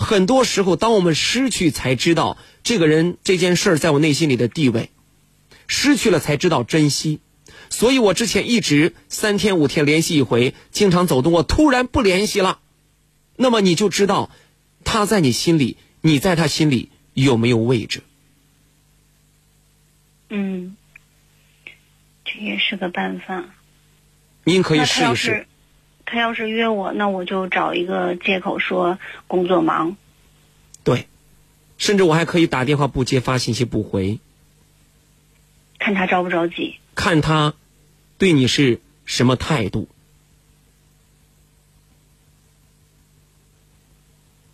[0.02, 4.90] 很多时候，当我们失去才知道这个人这件事儿在我内心里的地位，
[5.68, 7.20] 失去了才知道珍惜。
[7.70, 11.32] 所以我之前一直三天五天联系一回，经常走动。
[11.32, 12.60] 我突然不联系了，
[13.36, 14.32] 那么你就知道
[14.84, 18.02] 他在你心里，你在他心里有没有位置？
[20.30, 20.76] 嗯，
[22.26, 23.46] 这也是个办法。
[24.46, 25.48] 您可以试一试。
[26.12, 29.96] 他要是约我，那我就找一个借口说工作忙。
[30.84, 31.08] 对，
[31.78, 34.20] 甚至我还可以打电话不接，发信息不回，
[35.80, 36.76] 看他着不着急。
[36.96, 37.54] 看他
[38.18, 39.88] 对你是什么态度。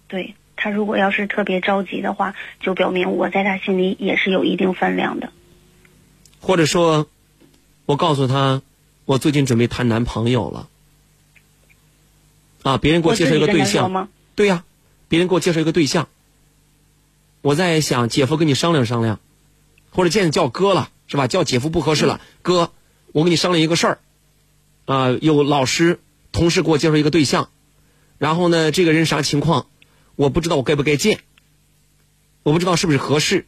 [0.08, 5.32] 对他如果要是特别着急的话，就表明我在他心里也是有一定分量的。
[6.40, 7.08] 或者说，
[7.88, 8.62] 我告诉他，
[9.06, 10.70] 我最近准备谈男朋友了。
[12.68, 14.66] 啊，别人给我介绍一个对象，对呀，
[15.08, 16.10] 别人给我介绍一个对象。
[17.42, 19.22] 我在想，姐夫跟你商量商量，
[19.92, 21.28] 或者见你叫哥了，是吧？
[21.28, 22.74] 叫姐夫不合适了，哥，
[23.14, 24.00] 我跟你商量一个事儿。
[24.84, 26.02] 啊，有老师、
[26.34, 27.50] 同事给我介绍一个对象，
[28.18, 29.68] 然后呢，这个人啥情况？
[30.18, 31.22] 我不知道我该不该见，
[32.44, 33.46] 我不知道是不是合适。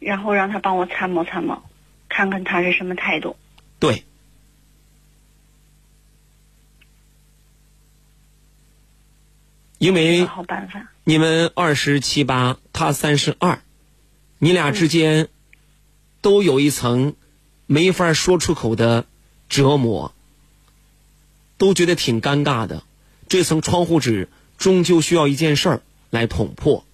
[0.00, 1.62] 然后让他帮我参谋参谋，
[2.10, 3.36] 看看他是什么态度。
[3.78, 4.04] 对。
[9.84, 13.60] 因为好办法，你们二十七八，他三十二，
[14.38, 15.28] 你俩之间
[16.22, 17.14] 都有一层
[17.66, 19.04] 没法说出口的
[19.50, 20.14] 折磨，
[21.58, 22.82] 都觉得挺尴尬的。
[23.28, 26.86] 这层窗户纸终究需要一件事儿来捅破，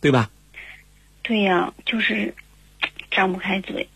[0.00, 0.32] 对吧？
[1.22, 2.34] 对呀，就是
[3.12, 3.88] 张不开嘴，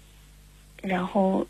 [0.80, 1.48] 然后，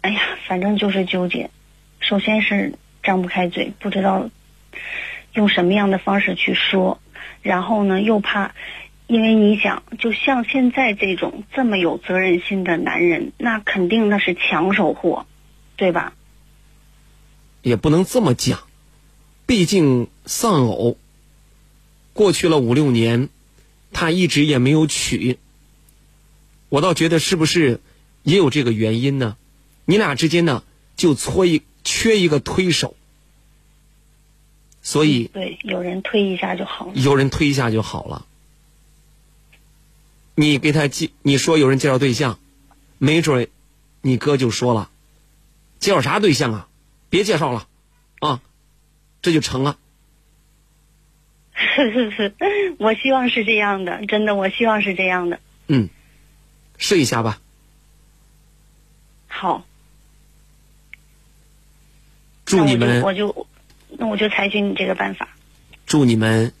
[0.00, 1.52] 哎呀，反正就是纠结。
[2.00, 4.28] 首先是张不开嘴，不知道
[5.32, 7.00] 用什么样的方式去说，
[7.42, 8.54] 然后呢，又怕，
[9.06, 15.26] 因为你想，就像现在这种这么有责任心的男人，那肯定那是抢手货。
[15.76, 16.12] 对吧？
[17.62, 18.58] 也不能这么讲，
[19.46, 20.98] 毕竟丧偶
[22.12, 23.30] 过去了五六年，
[23.90, 25.38] 他一直也没有娶。
[26.68, 27.80] 我倒觉得是不是
[28.24, 29.38] 也有这个原因呢？
[29.86, 30.62] 你俩之间呢，
[30.96, 32.94] 就搓一缺一个推手，
[34.82, 36.92] 所以对，有人推一下就好了。
[36.94, 38.26] 有人推一下就好了。
[40.34, 42.38] 你给他介，你说有人介绍对象，
[42.98, 43.48] 没准
[44.00, 44.90] 你哥就说了，
[45.78, 46.68] 介绍啥对象啊？
[47.10, 47.66] 别介绍了，
[48.20, 48.40] 啊，
[49.20, 49.76] 这就成了。
[51.52, 52.34] 是是是，
[52.78, 55.40] 我希望是这样的，真的，我希望是这样的。
[55.66, 55.90] 嗯，
[56.78, 57.40] 试一下吧。
[59.26, 59.66] 好，
[62.50, 63.46] 祝你们那我就我就
[63.98, 65.28] 那我就采取你这个办法。
[65.86, 66.52] 祝你们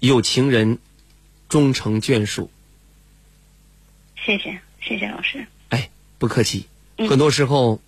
[0.00, 0.78] 有情人
[1.48, 2.50] 终成眷属。
[4.24, 5.46] 谢谢，谢谢老师。
[5.68, 6.66] 哎，不客气。
[6.96, 7.80] 嗯很多时候，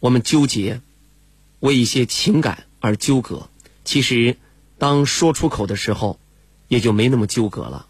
[0.00, 0.80] 我们纠结，
[1.60, 3.50] 为一些情感而纠葛。
[3.84, 4.36] 其实，
[4.78, 6.18] 当说出口的时候，
[6.68, 7.86] 也就没那么纠葛了。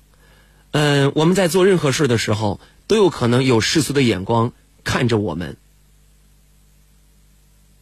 [0.73, 5.57] 嗯，我们在做任何事的时候，都有可能有世俗的眼光看着我们。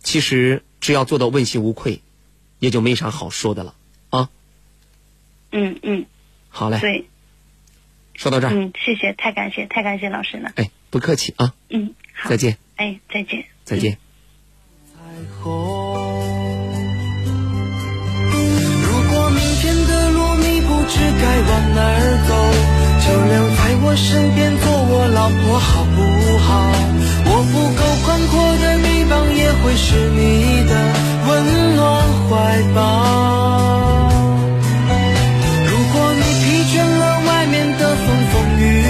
[0.03, 2.03] 其实，只要做到问心无愧，
[2.59, 3.75] 也就没啥好说的了
[4.11, 4.29] 啊。
[5.53, 6.07] 嗯嗯，
[6.51, 7.07] 好嘞，对，
[8.15, 10.51] 说到这儿，嗯，谢谢，太感谢，太感谢老师了。
[10.57, 13.97] 哎，不客气啊，嗯，好，再见，哎，再见，再见。
[14.93, 14.99] 彩
[15.41, 15.53] 虹。
[18.83, 22.33] 如果明天的路你不知该往哪儿走，
[23.07, 25.97] 就留在我身边做我老婆好不
[26.39, 26.92] 好？
[27.51, 30.21] 不够宽阔的臂膀也会是你
[30.69, 30.73] 的
[31.29, 31.31] 温
[31.77, 31.81] 暖
[32.29, 32.31] 怀
[32.75, 32.79] 抱。
[35.67, 38.85] 如果你疲倦了外面的风风雨雨，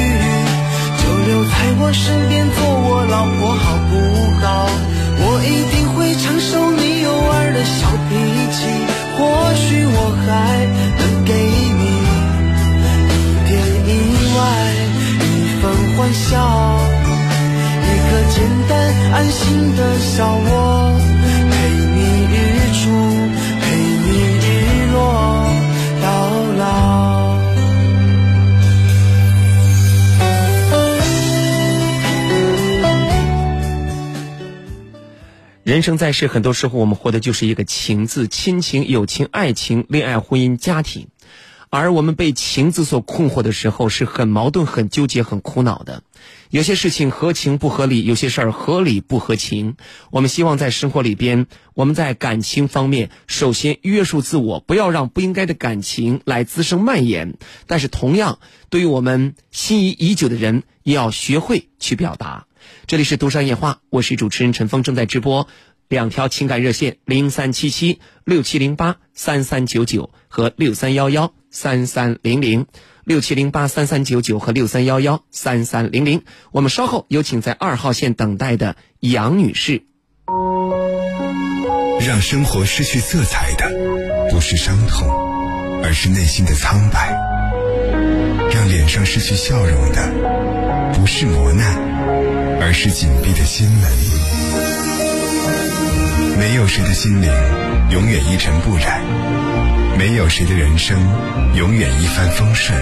[0.99, 3.42] 就留在我身边做我老婆
[35.73, 41.09] 人生在世，很多时候我们活的就是一个“情”字，亲情、友情、爱情、恋爱、婚姻、家庭。
[41.71, 46.03] 而我们被“情”字所困惑的时候，是很矛盾、很纠结、很苦恼的。
[46.51, 49.77] 有些事情合情不合理，有些事儿合理不合情。
[50.11, 57.39] 我们希望在生活里边，我们在感情方面，首先约束自我，不要让不应该的感情来滋生蔓延。
[57.67, 62.47] 但是，同样对于我们心仪已久的人，也要学会去表达。
[62.93, 65.49] 这里是独山夜话，我是主持人陈峰，正在直播
[65.89, 72.67] 两条情感热线零三七七六七零八三三九九和六三幺幺三三零零
[73.05, 76.25] 六七零八三三九九和六三幺幺三三零零。
[76.51, 79.85] 我们稍后有请在二号线等待的杨女士。
[82.07, 83.71] 让生活失去色彩的，
[84.31, 85.09] 不是伤痛，
[85.83, 87.09] 而是内心的苍白；
[88.63, 90.09] 让脸上失去笑容的，
[90.95, 91.67] 不是磨难，
[92.61, 93.91] 而是紧闭的心门。
[96.39, 97.29] 没有谁的心灵
[97.91, 99.03] 永远一尘不染，
[99.99, 100.97] 没有谁的人生
[101.57, 102.81] 永远一帆风顺。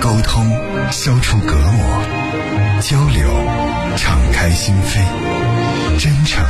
[0.00, 0.50] 沟通，
[0.90, 2.02] 消除隔膜；
[2.80, 3.28] 交流，
[3.96, 4.98] 敞开心扉；
[5.96, 6.44] 真诚，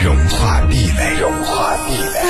[0.00, 1.18] 融化壁垒。
[1.20, 2.20] 融化壁垒。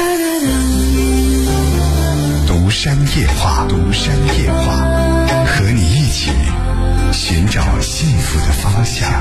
[2.46, 5.12] 独山夜话，独山夜话，
[5.56, 6.32] 和你一起
[7.12, 9.08] 寻找幸福的方向。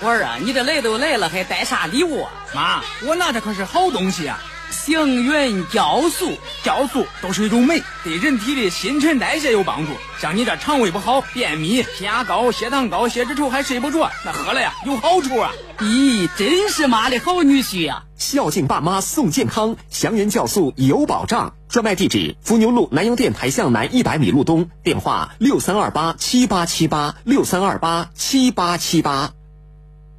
[0.00, 2.30] 我儿啊，你这来都来了，还带啥礼物啊？
[2.54, 4.38] 妈，我拿的可是好东西啊！
[4.74, 6.32] 星云酵素，
[6.64, 9.92] 酵素都是一种酶，对人体的新陈代谢有帮助。
[10.20, 15.52] 像你这肠胃不好、便秘、血压高、血糖高、血脂稠还睡不着，那喝了呀有好处啊！
[15.78, 21.54] 咦，真是妈的好女婿呀、孝敬爸妈送健康，祥云酵素有保障。
[21.68, 29.30] 专卖地址：伏牛路南阳电台向南一百米路东，电话六三二八七八七八六三二八七八七八。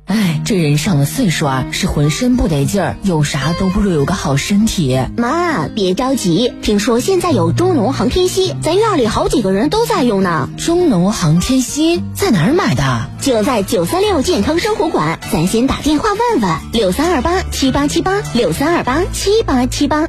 [0.05, 4.99] 哎，这人上了岁数啊，是浑身不得劲儿，有啥都不如有个好身体。
[5.17, 10.47] 妈，别着急，听说现在有中农航天硒，咱院里好几个人都在用呢。
[10.57, 13.09] 中农航天硒在哪儿买的？
[13.19, 20.04] 就在九三六健康生活馆，咱先打电话问问，六三二八七八七八六三二八七八七八。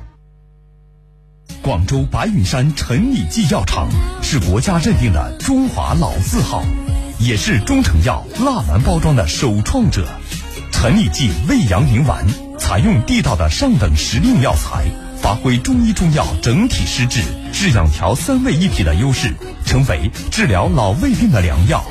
[1.67, 3.89] 广州白云山陈李济药厂
[4.23, 6.63] 是国家认定的中华老字号，
[7.19, 10.07] 也是中成药蜡丸包装的首创者。
[10.71, 12.25] 陈李济胃阳宁丸
[12.57, 14.85] 采用地道的上等时令药材，
[15.21, 17.21] 发挥中医中药整体施治、
[17.53, 21.85] 治养调三位一体的优势，成为治疗老胃病的良药。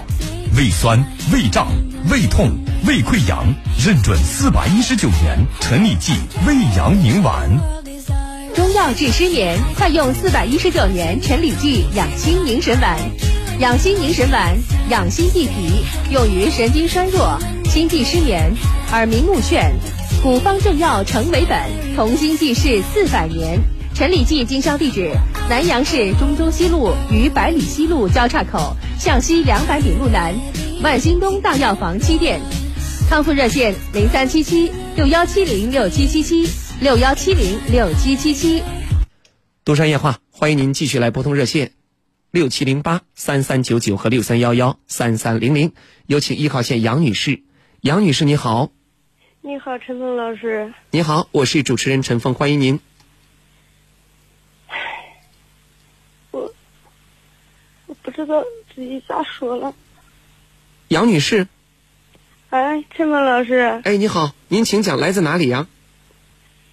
[0.56, 1.68] 胃酸、胃胀、
[2.10, 2.50] 胃痛、
[2.88, 3.54] 胃溃疡，
[3.86, 6.14] 认准四百一十九元陈李济
[6.48, 7.75] 胃阳宁丸。
[8.56, 12.98] 中药治失眠，快用四百一十九元陈李济养心凝神丸。
[13.60, 14.58] 养心凝神丸，
[14.90, 18.50] 养心益脾，用于神经衰弱、心悸失眠、
[18.94, 19.72] 耳鸣目眩。
[20.24, 21.60] 古方正药成为本，
[21.98, 23.60] 同心济世四百年。
[23.94, 25.12] 陈李济经销地址：
[25.50, 30.34] 南阳市中州西路与百里西路交叉口向西两百米路南，
[30.82, 32.40] 万兴东大药房七店。
[33.10, 36.48] 康复热线：零三七七六幺七零六七七七
[36.82, 38.62] 六幺七零六七七七。
[39.64, 41.72] 独山夜话，欢迎您继续来拨通热线，
[42.32, 45.74] 六七零八三三九九和六三幺幺三三零零。
[46.06, 47.42] 有请一号线杨女士，
[47.82, 48.72] 杨女士你好。
[49.42, 50.74] 你好，陈峰老师。
[50.92, 52.80] 你好，我是主持人陈峰，欢迎您。
[56.32, 56.54] 我
[57.86, 58.44] 我不知道
[58.76, 59.74] 自己咋说了。
[60.90, 61.48] 杨女士，
[62.50, 65.68] 哎，陈峰老师，哎，你好，您请讲，来自哪里呀？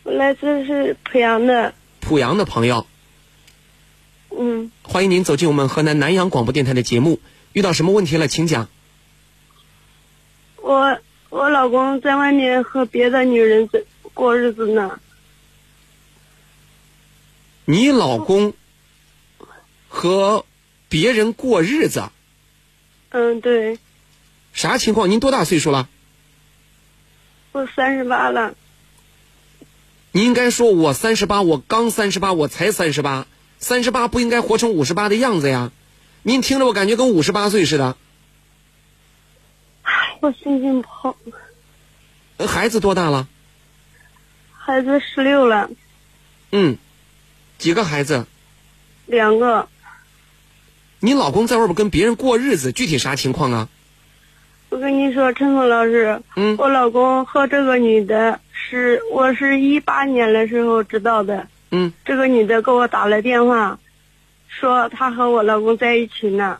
[0.05, 1.75] 我来自是濮阳的。
[2.01, 2.87] 濮阳的朋友，
[4.31, 7.21] 嗯，欢迎您走进我们河南南阳广播电台的节目。
[7.53, 8.69] 遇到什么问题了，请讲。
[10.57, 13.85] 我我老公在外面和别的女人在
[14.15, 14.99] 过日子呢。
[17.65, 18.55] 你老公
[19.89, 20.45] 和
[20.89, 22.11] 别人过日子，
[23.11, 23.79] 嗯，对，
[24.53, 25.09] 啥情况？
[25.11, 25.89] 您多大岁数了？
[27.53, 28.55] 我三十八了。
[30.15, 33.27] 你应该说我三十八，我刚三十八，我才三十八，
[33.59, 35.73] 三十八不应该活成五十八的样子呀。
[36.23, 37.97] 您听着，我感觉跟五十八岁似的。
[40.21, 41.17] 我心情不好。
[42.37, 43.27] 呃孩子多大了？
[44.53, 45.71] 孩子十六了，
[46.53, 46.77] 嗯，
[47.59, 48.27] 几个孩子？
[49.07, 49.69] 两个。
[51.01, 53.69] 你老公在外边跟别人过日子，具体啥情况啊？
[54.69, 61.47] 我跟你说，陈峰老师，嗯，我老公和这个女的是，我是一八年的时候知道的。
[61.73, 63.79] 嗯，这个女的给我打了电话，
[64.49, 66.59] 说她和我老公在一起呢。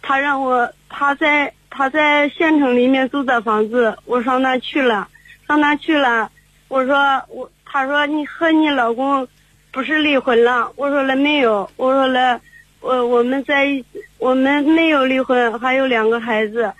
[0.00, 5.08] 她让我，她在她在县城里面租的房子，我上那去了，
[5.46, 6.30] 上那去了，
[6.68, 9.26] 我说我，她说你和你老公
[9.72, 10.72] 不是离婚了？
[10.76, 12.40] 我说了没有，我说了，
[12.80, 13.84] 我我们在一
[14.18, 16.72] 我们没有离婚，还有两个孩子。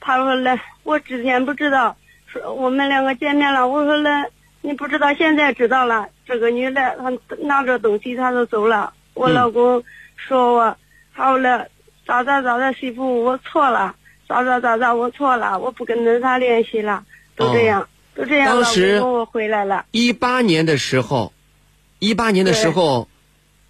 [0.00, 1.96] 她说了，我之前不知道，
[2.34, 3.68] 说我们两个见面了。
[3.68, 4.26] 我说了，
[4.60, 6.08] 你不知道，现在知道了。
[6.26, 8.92] 这个女的，她拿着东西，她就走了。
[9.14, 9.84] 我老公
[10.16, 10.76] 说我，
[11.12, 11.68] 好了，
[12.06, 13.94] 咋咋咋咋，媳妇，我错了，
[14.28, 17.04] 咋咋咋咋，我错了，我不跟着他联系了，
[17.36, 18.48] 都这样，都这样。
[18.48, 19.86] 当时我回来了。
[19.92, 21.32] 一八年的时候，
[22.00, 23.08] 一八年的时候，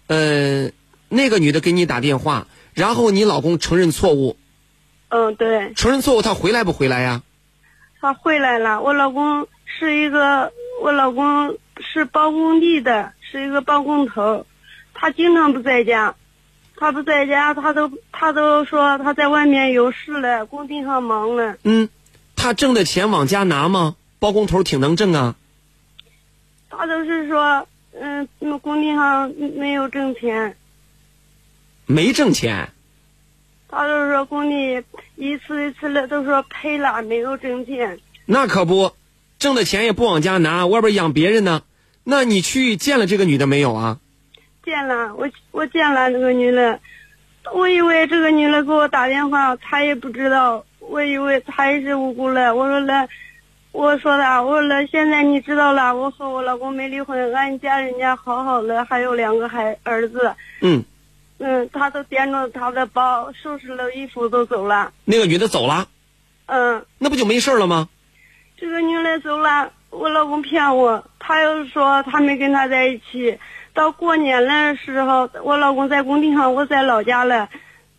[0.07, 0.71] 呃，
[1.09, 4.37] 那个女的给你打电话，然后你老公承认错误，
[5.09, 7.21] 嗯，对，承认错误，他回来不回来呀？
[8.05, 8.81] 他回来了。
[8.81, 10.51] 我老公是一个，
[10.83, 14.45] 我老公是包工地的，是一个包工头，
[14.93, 16.13] 他经常不在家，
[16.77, 21.57] 他不在家，他都他都说他在外面有事了，工地上忙了。
[21.63, 21.89] 嗯，
[22.35, 23.95] 他挣的钱往家拿吗？
[24.19, 25.35] 包工头挺能挣啊。
[26.69, 27.67] 他都是说，
[27.99, 30.55] 嗯，那工地上没有挣钱，
[31.87, 32.69] 没挣钱，
[33.77, 34.81] 他都说工地
[35.17, 37.99] 一次一次的都说赔了，没有挣钱。
[38.25, 38.93] 那可不，
[39.37, 41.61] 挣的钱也不往家拿，外边养别人呢。
[42.05, 43.99] 那你去见了这个女的没有啊？
[44.63, 46.79] 见了，我我见了这个女的，
[47.53, 52.55] 我以为这个女的给我打电话，她也不知道，我以为她也是无辜的。
[52.55, 53.07] 我说了，
[53.73, 60.33] 我说的，我说了，现在你知道了，我和我老公没离婚，俺家人家好好的，还有两个孩儿子。
[60.61, 60.81] 嗯，
[61.37, 64.93] 嗯，他都掂着他的包，收拾了衣服都走了。
[65.03, 65.87] 那个女的走了，
[66.45, 67.89] 嗯，那不就没事了吗？
[68.57, 73.37] 这个女的走了，我老公骗我，他又说他没跟他在一起。
[73.73, 77.49] 到过年的时候，我老公在工地上，我在老家了。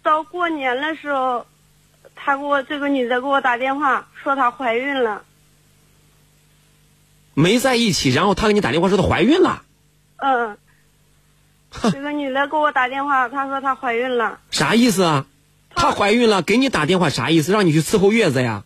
[0.02, 1.46] 到过年的时候，
[2.14, 5.22] 他给我这个女的给我打电话，说她怀孕了。
[7.34, 9.62] 没在一起，然后他给你打电话说她怀孕了，
[10.16, 10.56] 嗯，
[11.92, 14.38] 这个女的给我打电话，她说她怀孕了。
[14.50, 15.26] 啥意思啊？
[15.74, 17.52] 她怀孕了，给你打电话啥意思？
[17.52, 18.64] 让你去伺候月子呀？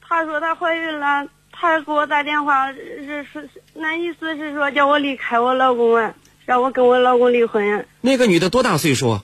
[0.00, 6.14] 她说她怀孕了，她给我打电话是是那意思是说叫我离开我老公啊，
[6.44, 7.86] 让我跟我老公离婚。
[8.00, 9.20] 那个女的多大岁数？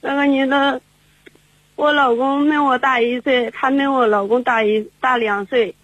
[0.00, 0.80] 那个女的，
[1.76, 5.74] 我老公没我大一岁，她没我老公大一大两岁。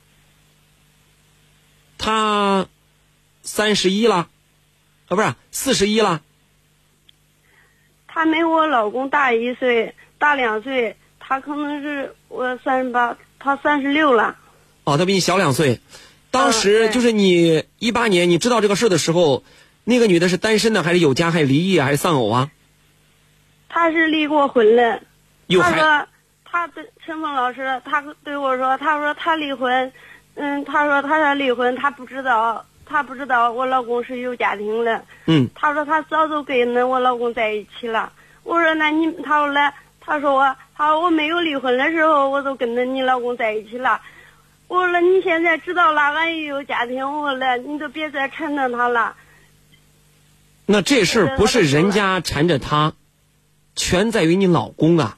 [1.96, 2.66] 她
[3.42, 4.28] 三十一了，
[5.08, 6.22] 啊，不是四十一了。
[8.06, 10.96] 他没我老公大一岁，大两岁。
[11.20, 14.36] 他可能是我三十八，他三十六了。
[14.84, 15.80] 哦，他比你小两岁。
[16.30, 19.44] 当时就是你一八年，你知道这个事的时候，
[19.84, 22.50] 那个女的是单身的，还是有家，还是离异，还是丧偶啊？
[23.68, 25.00] 她是离过婚了。
[25.46, 26.08] 有孩他说，
[26.44, 29.92] 他对陈峰老师，他对我说，他说他离婚，
[30.34, 35.04] 嗯，他说他要离婚，他不知道，他不知道我老公是有家庭的。
[35.26, 35.48] 嗯。
[35.54, 38.12] 他说他早就跟那我老公在一起了。
[38.42, 44.00] 我说那你，他说来，他说我，他说我没有离婚的时候，我都跟着你老公在一起了。
[44.68, 49.16] 我说你现在知道了，俺也有家庭，我说你都别再缠着他了。
[50.66, 52.92] 那这事儿不是人家缠着他，
[53.74, 55.16] 全在于你老公啊！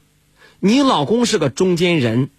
[0.61, 2.29] 你老公是个中间人，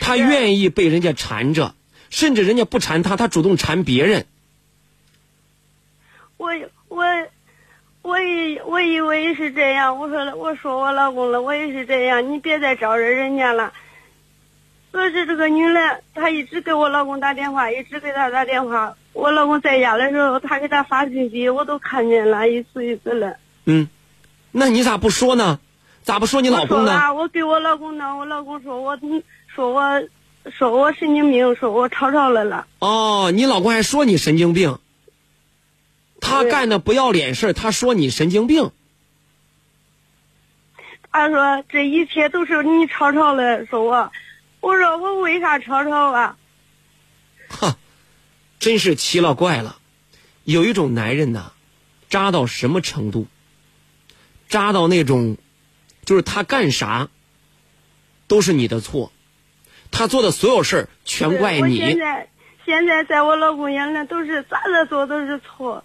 [0.00, 1.74] 他愿意被人家缠着，
[2.08, 4.26] 甚至人家不缠他，他主动缠别人。
[6.40, 6.48] 我
[6.88, 7.04] 我
[8.00, 13.74] 我以我以为是这样，我说了，我说我老公了，我也是这样，你别再招惹人家了。
[14.90, 18.94] 可是这个女的，她一直给我老公打电话，一直给他打电话。
[19.12, 23.36] 我老公在家的时候，她给他发信息，我都看见了，一次一次了。
[23.66, 23.86] 嗯，
[24.50, 25.60] 那你咋不说呢？
[26.02, 27.12] 咋不说你老公呢？
[27.12, 28.98] 我我给我老公呢，我老公说我，
[29.54, 30.02] 说我，
[30.50, 32.66] 说我神经病，说我吵吵了了。
[32.78, 34.78] 哦，你老公还说你神经病。
[36.20, 38.70] 他干的不要脸事儿，他说你神经病。
[41.10, 44.12] 他说这一切都是你吵吵的，说我，
[44.60, 46.36] 我说我为啥吵吵啊？
[47.48, 47.76] 哈，
[48.60, 49.78] 真是奇了怪了，
[50.44, 51.52] 有一种男人呐，
[52.08, 53.26] 渣到什么程度？
[54.48, 55.36] 渣到那种，
[56.04, 57.08] 就是他干啥
[58.28, 59.12] 都是你的错，
[59.90, 61.78] 他做的所有事儿全怪你。
[61.78, 62.28] 现在
[62.64, 65.84] 现在在我老公眼里都是咋着做都是错，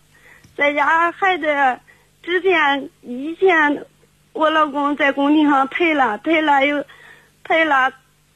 [0.56, 1.80] 在家孩子
[2.24, 3.86] 之前以前
[4.34, 6.84] 我老公在工地上赔了赔了又
[7.44, 7.92] 赔了，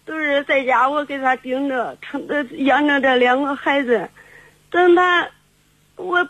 [0.05, 1.97] 都是在家我给他盯着
[2.51, 4.09] 养着这两个孩子，
[4.69, 5.29] 等他
[5.95, 6.27] 我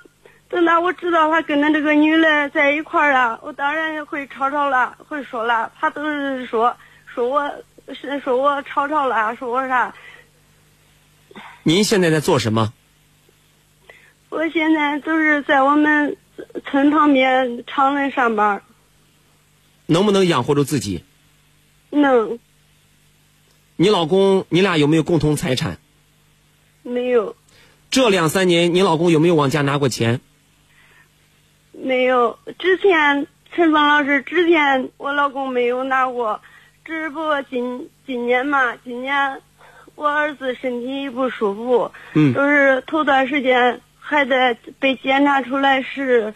[0.48, 6.76] 等他我知道他跟着这个女的在一块儿了，我当然会吵吵了，会说了，他都是说
[7.06, 7.52] 说我
[7.94, 9.94] 是说我吵吵了，说我啥。
[11.64, 12.74] 您现在在做什么？
[14.30, 16.16] 我现在都是在我们
[16.66, 18.62] 村旁边厂里上班，
[19.88, 21.04] 能不能养活住自己？
[21.90, 22.40] 能
[23.76, 25.80] 你老公，你俩有没有共同财产？
[26.84, 27.36] 没有
[27.90, 30.22] 这两三年，你老公有没有往家拿过钱？
[31.72, 32.38] 没有？
[32.60, 33.26] 之前
[33.56, 36.42] 陈芳老师之前我老公没有拿过，
[36.86, 39.42] 只不过今今年嘛，今年
[39.96, 46.34] 我儿子身体不舒服，嗯都是头段时间孩子被检查出来是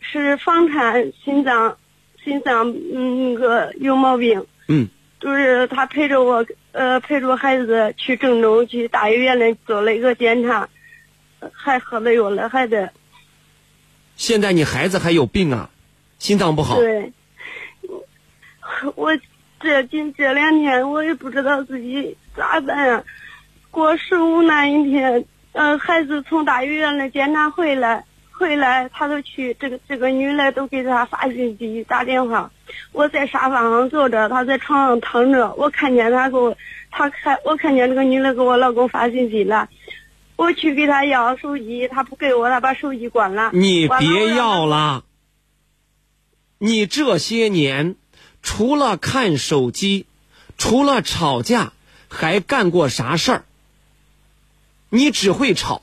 [0.00, 1.78] 是房颤心脏
[2.24, 4.44] 心脏嗯那个有毛病。
[4.66, 4.88] 嗯，
[5.20, 10.68] 就是他陪着我，呃，陪着孩子去郑州去大医院里做了一个检查，
[11.38, 12.92] 呃还喝了药了，还得
[14.16, 15.70] 现在你孩子还有病啊，
[16.18, 16.74] 心脏不好。
[16.74, 17.12] 对。
[18.96, 19.16] 我
[19.60, 23.04] 这近这两天我也不知道自己咋办啊。
[23.70, 32.50] 过十五那一天，呃，孩子从大医院里检查回来，回来他都去，这个这个女的都给他发信息打电话。
[32.90, 36.56] 我在沙发上坐着，他在床上躺着，我看见他给我，
[36.90, 39.68] 他看我看见这个女的给我老公发信息了，
[40.34, 43.50] 我去给他要手机，他不给我，他把手机关了。
[43.52, 45.04] 你别要了，
[46.58, 47.94] 你这些年
[48.42, 50.06] 除了看手机，
[50.58, 51.72] 除了吵架，
[52.08, 53.44] 还干过啥事儿？
[54.94, 55.82] 你只会吵，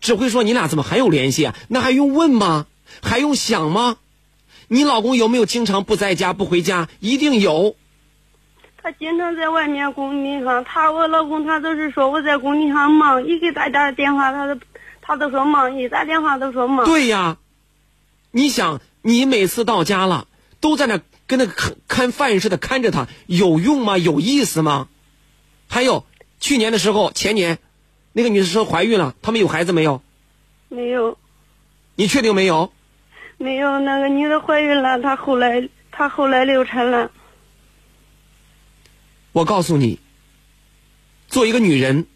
[0.00, 1.56] 只会说你俩怎么还有联系啊？
[1.68, 2.66] 那还用问吗？
[3.02, 3.96] 还用想吗？
[4.68, 6.88] 你老公有没有经常不在家不回家？
[7.00, 7.74] 一定有。
[8.80, 14.60] 他经常在外面工地上，他我老公他都是说我在工地上忙，一给他打电话，他都
[15.02, 16.86] 他都说忙，一打电话都说忙。
[16.86, 17.38] 对呀，
[18.30, 20.28] 你想，你每次到家了，
[20.60, 23.98] 都在那跟那看看饭似的看着他，有用吗？
[23.98, 24.86] 有意思吗？
[25.66, 26.06] 还有，
[26.38, 27.58] 去年的时候，前年，
[28.18, 30.02] 那个女的说怀孕了，他们有孩子没有？
[30.68, 31.16] 没有
[31.94, 32.72] 你确定没有？
[33.36, 37.12] 没有，那个女的怀孕了，她后来她后来流产了。
[39.30, 40.00] 我告诉你，
[41.28, 42.06] 做一个女人，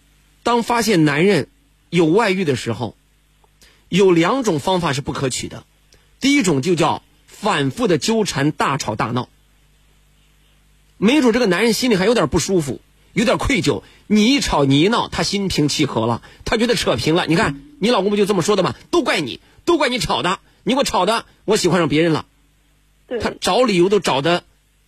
[0.43, 1.47] 当发现男人
[1.89, 2.97] 有外遇的时候，
[3.89, 5.63] 有两种方法是不可取的。
[6.19, 9.29] 第一种就叫反复的纠缠、大吵大闹。
[10.97, 12.81] 没准这个男人心里还有点不舒服，
[13.13, 13.83] 有点愧疚。
[14.07, 17.27] 你一吵你一闹，他心平气和了，他觉得扯平了。
[17.27, 18.75] 你看你老公不就这么说的吗？
[18.91, 22.27] 都怪你，都怪你吵的，你给我吵的，我喜欢上别人了。
[23.21, 24.45] 他找理由都找的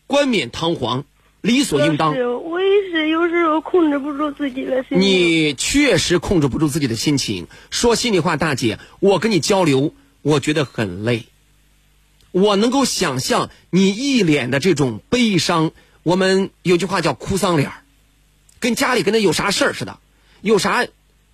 [0.07, 1.05] 冠冕堂皇，
[1.43, 2.15] 理所应当。
[2.15, 5.01] 是我也是有时候控制不住自己的心情。
[5.01, 7.49] 你确实控制不住自己的心情。
[7.71, 11.27] 说心里话，大姐，我跟你交流，我觉得很累。
[12.31, 15.73] 我能够想象你一脸的这种悲伤。
[16.03, 17.84] 我们有句话叫“哭丧脸儿”，
[18.65, 19.99] 跟家里跟那有啥事儿似的，
[20.41, 20.87] 有啥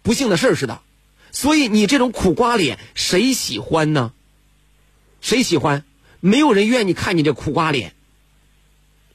[0.02, 0.82] 不幸的事儿似的。
[1.30, 4.12] 所以你这种苦瓜脸，谁喜欢呢？
[5.20, 5.84] 谁喜欢？
[6.18, 7.94] 没有人愿意看你这苦瓜脸。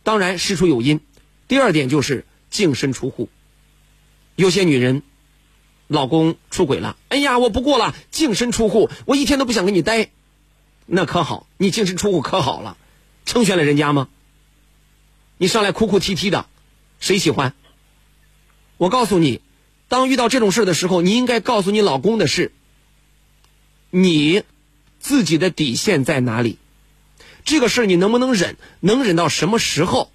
[0.04, 1.02] 当然事出有因。
[1.50, 3.28] 第二点就是净身出户。
[4.38, 5.04] 有些女人，
[5.88, 10.10] 老公出轨了，哎呀，我不过了，净身出户，我一天都不想跟你待。
[10.86, 12.78] 那可好，你净身出户可好了，
[13.26, 14.08] 成全了人家吗？
[15.38, 16.46] 你上来哭哭啼啼的，
[17.02, 17.54] 谁喜欢？
[18.78, 19.42] 我告诉你，
[19.88, 22.52] 当遇到这种事的时候，你应该告诉你老公的是，
[23.90, 24.44] 你
[25.00, 26.58] 自己的底线在哪里？
[27.46, 28.58] 这个事你能不能忍？
[28.80, 30.12] 能忍到什么时候？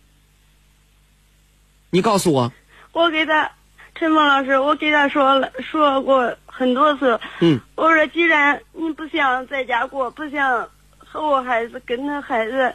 [1.91, 2.53] 你告诉我。
[2.93, 3.53] 我给他，
[3.95, 7.21] 陈峰老师，我给他说了，说过很多次。
[7.41, 7.61] 嗯。
[7.77, 12.75] 我说，既然你不想在家过，不想和我孩子跟他孩子，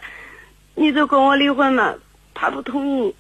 [0.74, 1.96] 你就跟我离婚吧。
[2.34, 3.16] 他不同意。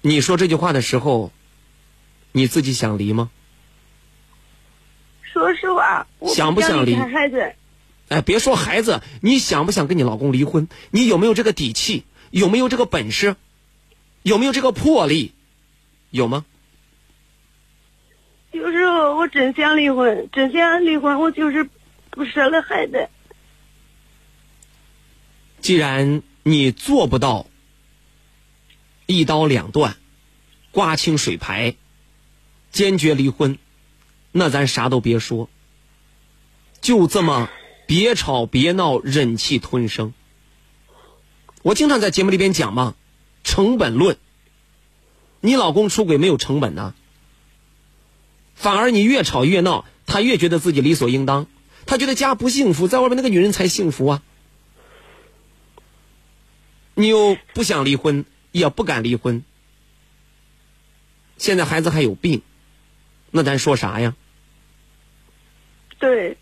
[0.00, 1.32] 你说这句话的时候，
[2.32, 3.30] 你自己想离吗？
[5.22, 6.94] 说实话，我想不想离？
[6.96, 7.54] 孩子。
[8.08, 10.68] 哎，别说孩子，你想不想跟你老公离婚？
[10.90, 12.04] 你有没有这个底气？
[12.30, 13.36] 有没有这个本事？
[14.22, 15.32] 有没有这个魄力？
[16.10, 16.44] 有吗？
[18.50, 21.68] 有时候我真想离婚，真想离婚，我就是
[22.10, 23.08] 不舍得孩子。
[25.60, 27.46] 既然你做不到
[29.08, 29.96] 一刀两断、
[30.70, 31.74] 刮清水牌、
[32.70, 33.58] 坚决离婚，
[34.30, 35.50] 那咱啥都别说，
[36.80, 37.50] 就这么。
[37.86, 40.12] 别吵别闹，忍气吞声。
[41.62, 42.94] 我经常在节目里边讲嘛，
[43.44, 44.18] 成本论。
[45.40, 46.94] 你老公出轨没有成本呢，
[48.54, 51.46] 反而你越吵越闹，他越觉得自己理所应当，
[51.86, 54.22] 他觉得家不幸福，在外面那个女人才幸福啊。
[56.92, 59.42] 你又不想离婚，也不敢离婚，
[61.36, 62.42] 现在孩子还有病，
[63.30, 64.14] 那咱说啥呀？
[65.98, 66.36] 对。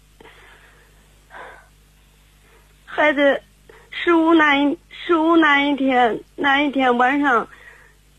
[2.85, 3.43] 孩子
[3.91, 7.49] 十五那一十五那一天那一天晚上，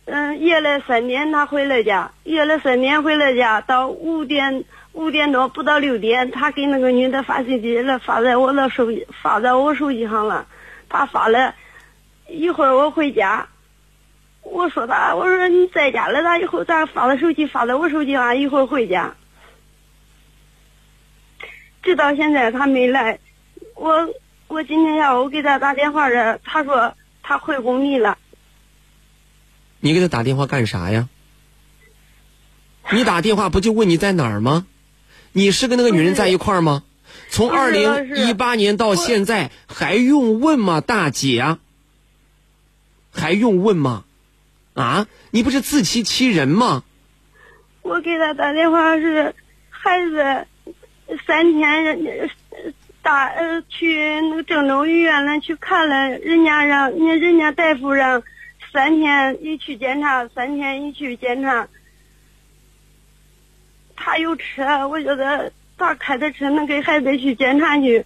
[0.05, 10.47] 嗯，夜了三点他回了家，夜了三点回了家，到五点五点多不到六点，他给那个女的发信息了，发在我的手机发在我手机上了，
[10.89, 11.55] 他发了
[12.27, 13.49] 一会儿我回家，
[14.51, 19.15] 我说他我说你在家了，他以后咋发的手机发在我手机上，一会儿回家，
[21.83, 23.19] 直到现在他没来，
[23.75, 24.09] 我。
[24.49, 28.17] 我今天下午给他打电话了，他说他回工地了。
[29.81, 31.09] 你给他打电话干啥呀？
[32.93, 34.65] 你打电话不就问你在哪儿吗？
[35.33, 36.83] 你是跟那个女人在一块儿吗？
[37.27, 41.59] 从二零一八年到现在还用问吗，大姐啊？
[43.11, 44.05] 还用问吗？
[44.77, 46.83] 啊，你不是自欺欺人吗？
[47.81, 49.33] 我给他打电话是
[49.69, 50.47] 孩子
[51.25, 52.29] 三天。
[53.01, 58.21] 大呃，去那个郑州医院了，去看了，人家让，人人家大夫让
[58.73, 61.69] 三天一去检查，三天一去检查。
[63.95, 68.05] 他有车，我觉得他开的车能给孩子去检查去。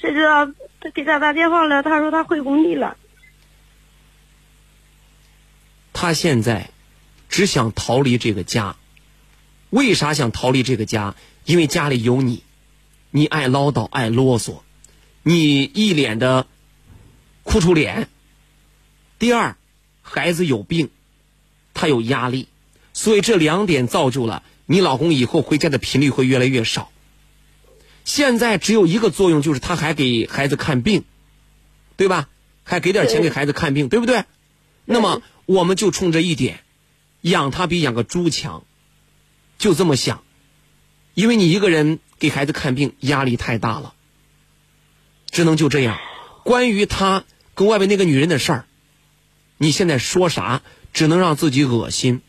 [0.00, 0.46] 谁知道
[0.80, 2.96] 他给他打电话了，他说他回工地了。
[6.00, 6.70] 他现在
[7.28, 8.76] 只想逃离这个家，
[9.68, 11.14] 为啥想逃离这个家？
[11.44, 12.42] 因为家里有你。
[13.10, 14.60] 你爱唠叨，爱啰嗦，
[15.22, 16.46] 你一脸的
[17.42, 18.08] 哭出脸。
[19.18, 19.58] 第二，
[20.00, 20.88] 孩子有病，
[21.74, 22.48] 他有压力，
[22.94, 26.90] 所以这两点造就了你老公以后回家的频率会越来越少。
[28.06, 31.04] 现在只有一个作用，就是他还给孩子看病，
[31.98, 32.30] 对吧？
[32.64, 34.24] 还给点钱给孩子看病，对不对？
[34.84, 36.64] 那么我们就冲着一点，
[37.20, 38.64] 养他比养个猪强，
[39.58, 40.22] 就这么想，
[41.14, 41.98] 因为你一个人。
[42.20, 43.94] 给孩子看病压力太大了，
[45.30, 45.98] 只能就这样。
[46.44, 47.24] 关于他
[47.54, 48.66] 跟外面那个女人的事儿，
[49.56, 50.60] 你现在说啥，
[50.92, 52.20] 只能让自己恶心，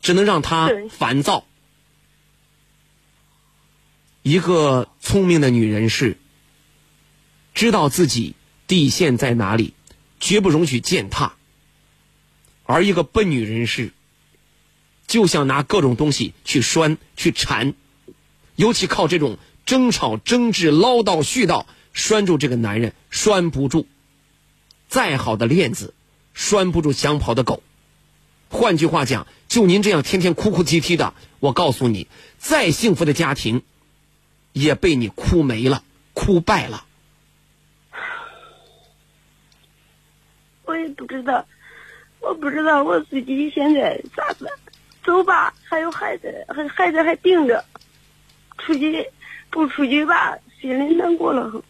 [0.00, 1.44] 只能让他烦躁。
[4.22, 6.16] 一个聪明的女人是
[7.52, 8.36] 知道自己
[8.68, 9.74] 底线在哪里，
[10.20, 11.34] 绝不容许践踏。
[12.72, 13.92] 而一个笨女人是，
[15.08, 17.74] 就想拿各种东西去拴、去缠，
[18.54, 23.88] 尤其靠这种争吵、争执、唠叨、絮叨拴住这个男人，拴不住。
[24.88, 25.94] 再好的链子，
[26.32, 27.60] 拴不住想跑的狗。
[28.50, 32.06] 换句话讲，就您这样天天哭哭啼啼的，我告诉你，
[32.38, 33.62] 再幸福的家庭，
[34.52, 35.82] 也被你哭没了、
[36.14, 36.84] 哭败了。
[40.64, 41.44] 我也不知道，
[42.20, 44.50] 我不知道我自己现在咋办。
[45.02, 47.64] 走吧，还有孩子，还孩子还盯着，
[48.58, 49.10] 出去
[49.48, 51.62] 不出去吧，心里难过了很。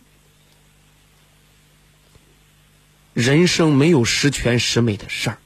[3.15, 5.39] 人生没有十全十美的事儿。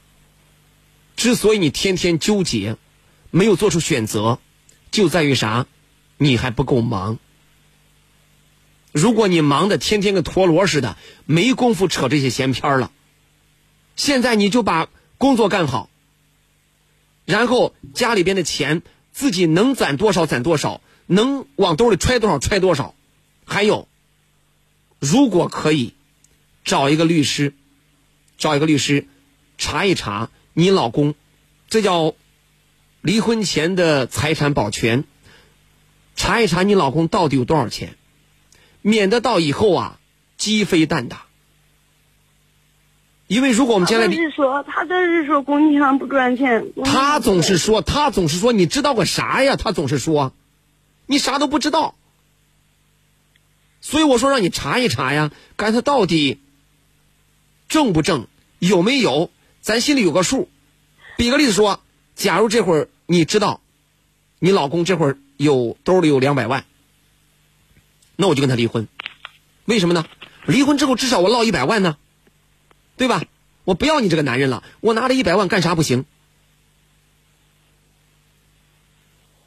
[1.15, 2.75] 之所以你天天纠结，
[3.29, 4.39] 没有做出选择，
[4.91, 5.67] 就在于啥？
[6.17, 7.19] 你还不够忙。
[8.91, 12.91] 如果你忙的天天跟陀螺似的，没工夫扯这些闲篇了。
[13.95, 15.89] 现在你就把工作干好，
[17.25, 18.81] 然后家里边的钱
[19.13, 22.93] 自己能攒多少攒多少，能往兜里揣多少揣多少。
[23.45, 23.87] 还有，
[24.99, 25.93] 如果可以，
[26.63, 27.53] 找一个律师，
[28.37, 29.07] 找一个律师，
[29.57, 31.15] 查一查你老公，
[31.69, 32.15] 这叫
[33.01, 35.03] 离婚前的财产保全，
[36.15, 37.97] 查一查你老公到底有多少钱，
[38.81, 39.99] 免得到以后啊
[40.37, 41.24] 鸡飞蛋打。
[43.27, 46.65] 因为如果我们将来他是说，他这是说工地上不赚钱。
[46.83, 49.55] 他总是说，他总是说，你知道个啥呀？
[49.55, 50.31] 他总是说，
[51.07, 51.95] 你啥都不知道。
[53.81, 56.39] 所以我说让你查一查呀，看他到底
[57.67, 58.27] 挣不挣，
[58.59, 60.47] 有没有，咱心里有个数。
[61.17, 61.79] 比个例子说，
[62.13, 63.59] 假如这会儿你知道，
[64.37, 66.65] 你老公这会儿有兜里有两百万，
[68.15, 68.87] 那我就跟他离婚。
[69.65, 70.05] 为什么呢？
[70.45, 71.97] 离婚之后至少我落一百万呢。
[72.97, 73.23] 对吧？
[73.65, 76.05] 我不要你这个男人了，我拿了一百万干啥不行？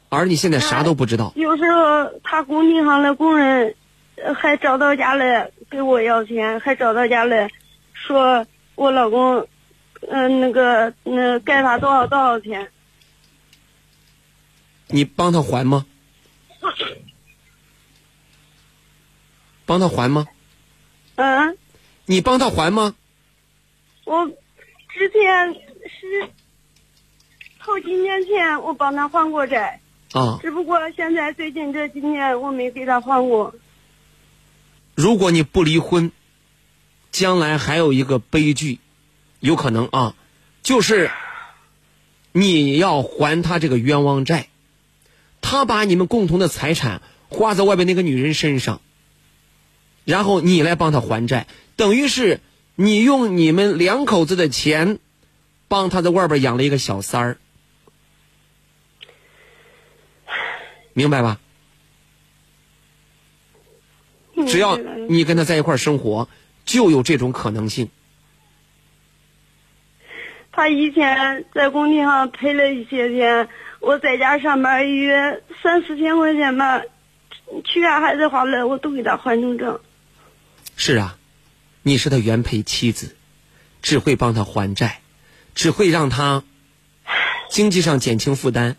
[0.09, 1.31] 而你现在啥都不知道。
[1.35, 3.75] 有时候他工地上的工人
[4.35, 7.49] 还找到家来给我要钱，还找到家来
[7.93, 8.45] 说
[8.75, 9.47] 我老公，
[10.01, 12.71] 嗯，那个那该他多少多少钱。
[14.87, 15.85] 你帮他还吗？
[19.65, 20.27] 帮他还吗？
[21.15, 21.57] 嗯。
[22.05, 22.95] 你帮他还吗？
[24.09, 26.31] 我之前是
[27.59, 29.81] 好几年前我帮他还过债，
[30.13, 33.53] 啊，只不过现在最近这几年我没给他还过。
[34.95, 36.11] 如果你不离婚，
[37.11, 38.79] 将来还有一个悲剧，
[39.41, 40.15] 有可能啊，
[40.63, 41.11] 就是
[42.31, 44.47] 你要还他这个冤枉债，
[45.39, 48.81] 他把你们共同的财产花在外边那个女人身上，
[50.03, 51.45] 然后你来帮他还债，
[51.75, 52.39] 等于是。
[52.81, 54.99] 你用你们两口子的钱，
[55.67, 57.37] 帮他在外边养了一个小三儿，
[60.93, 61.41] 明白吧？
[64.47, 66.29] 只要你跟他在一块生活，
[66.63, 67.89] 就有这种可能性。
[70.53, 73.49] 他以前在工地上赔了一些钱，
[73.81, 76.81] 我在家上班一月三四千块钱吧，
[77.65, 79.81] 去俺孩子花了，我都给他还成账。
[80.77, 81.17] 是啊。
[81.89, 83.15] 你是他原配妻子，
[83.81, 85.01] 只会帮他还债，
[85.55, 86.43] 只会让他
[87.49, 88.75] 经济上减轻负担，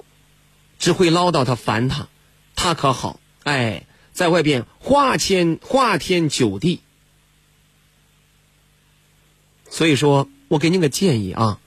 [0.79, 2.07] 只会唠叨他烦他，
[2.55, 3.19] 他可好？
[3.43, 6.83] 哎，在外边花天花天酒地。
[9.69, 11.59] 所以说我给你个建议啊，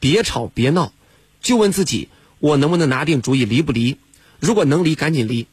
[0.00, 0.92] 别吵别闹，
[1.40, 2.08] 就问自己，
[2.40, 3.98] 我能不能拿定主意离不离？
[4.40, 5.46] 如果能离，赶紧离，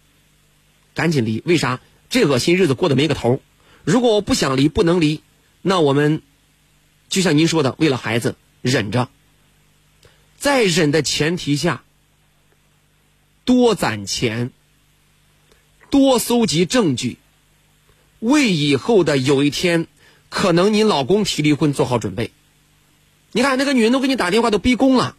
[0.95, 1.43] 赶紧离。
[1.45, 1.79] 为啥？
[2.09, 3.39] 这恶心日子过得没个头。
[3.83, 5.21] 如果我不想离，不能离，
[5.61, 6.21] 那我们
[7.09, 9.09] 就像您说的，为了孩子忍着，
[10.37, 11.83] 在忍的前提下，
[13.43, 14.51] 多攒钱，
[15.89, 17.17] 多搜集证据，
[18.19, 19.87] 为以后的有一天
[20.29, 22.31] 可能你老公提离婚做好准备。
[23.31, 25.15] 你看那个女人都给你打电话都逼宫了，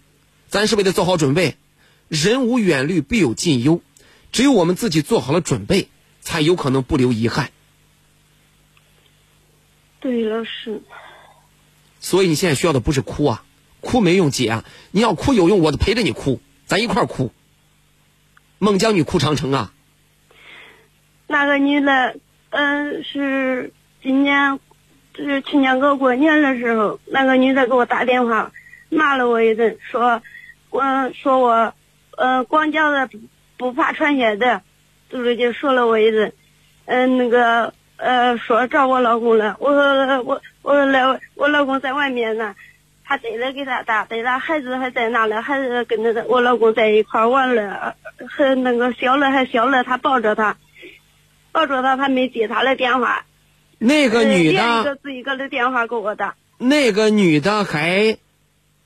[0.49, 1.57] 咱是为了做好准备。
[2.09, 3.81] 人无远虑，必有近忧，
[4.33, 5.89] 只有我们自己做好了准备，
[6.21, 7.51] 才有可能不留遗憾。
[10.03, 10.83] 对，了，是。
[12.01, 13.45] 所以你现在需要的不是哭啊，
[13.81, 17.31] 哭没用，姐啊，你要哭有用，我陪着你哭，咱一块儿哭。
[18.59, 19.73] 孟姜女哭长城啊。
[21.29, 22.17] 那个女的，
[22.51, 23.73] 嗯，是
[24.03, 24.59] 今年，
[25.15, 28.51] 就是去年过过年的时候，那个女的给我打电话，
[28.89, 30.21] 骂了我一顿，说，
[30.71, 30.83] 我
[31.15, 31.75] 说我，
[32.17, 33.09] 呃，光脚的
[33.57, 34.63] 不怕穿鞋的，
[35.09, 36.33] 就是就说了我一顿，
[36.87, 37.73] 嗯，那个。
[38.03, 42.57] 呃，说找我老公了，我说我我说来，我老公在外面呢，
[43.05, 47.95] 他他逮着给他打，逮了孩子还在那呢，孩子跟着我老公在一块儿完了，
[48.31, 50.57] 还那个小了还小了，他抱着他，
[51.53, 53.27] 抱着他，他没接他的电话。
[53.77, 56.37] 那个女的一，个自一个的电话给我打。
[56.57, 58.17] 那个女的还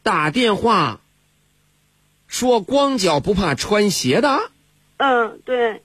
[0.03, 0.99] 打电话
[2.27, 4.51] 说光脚不怕穿鞋的。
[4.97, 5.83] 嗯，对，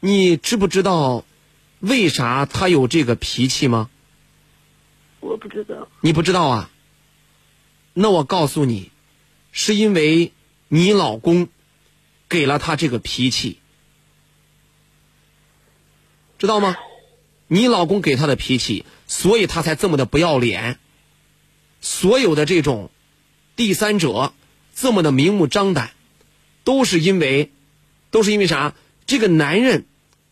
[0.00, 1.24] 你知不知道
[1.84, 3.90] 为啥他有这个脾气吗？
[5.20, 5.88] 我不知道。
[6.00, 6.70] 你不知道啊？
[7.92, 8.90] 那我告诉你，
[9.52, 10.32] 是因为
[10.68, 11.48] 你老公
[12.28, 13.58] 给了他这个脾气，
[16.38, 16.76] 知道吗？
[17.48, 20.78] 你老公给他的脾气，所以他才这么的不要脸。
[21.82, 22.90] 所有的这种
[23.56, 24.32] 第三者
[24.74, 25.90] 这么的明目张胆，
[26.64, 27.52] 都是因为，
[28.10, 28.74] 都是因为啥？
[29.06, 29.84] 这个男人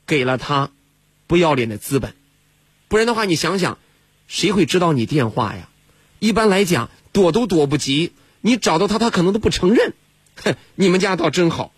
[0.07, 0.70] 给了她
[1.32, 2.14] 不要脸的资本，
[2.88, 3.78] 不然的话，你想想，
[4.28, 5.70] 谁会知道你电话呀？
[6.18, 8.12] 一般来讲，躲都躲不及，
[8.42, 9.94] 你找到他，他可能都不承认。
[10.36, 11.72] 哼，你们家倒真好，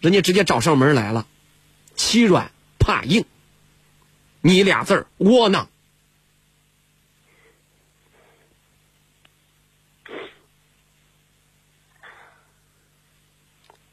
[0.00, 1.26] 人家直接找上门来了，
[1.94, 3.26] 欺软怕硬。
[4.40, 5.68] 你俩字窝囊。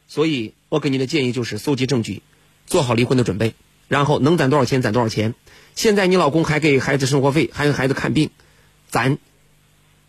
[0.08, 2.24] 所以我给你的建议就是搜集证据，
[2.68, 3.54] 做好离婚的准备，
[3.88, 5.34] 然后能攒多少钱攒多少钱。
[5.76, 8.30] 现在你老公还给孩子生活费，还给孩子看病，
[8.88, 9.18] 咱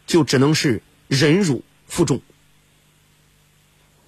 [0.06, 2.20] 就只能是忍辱负重。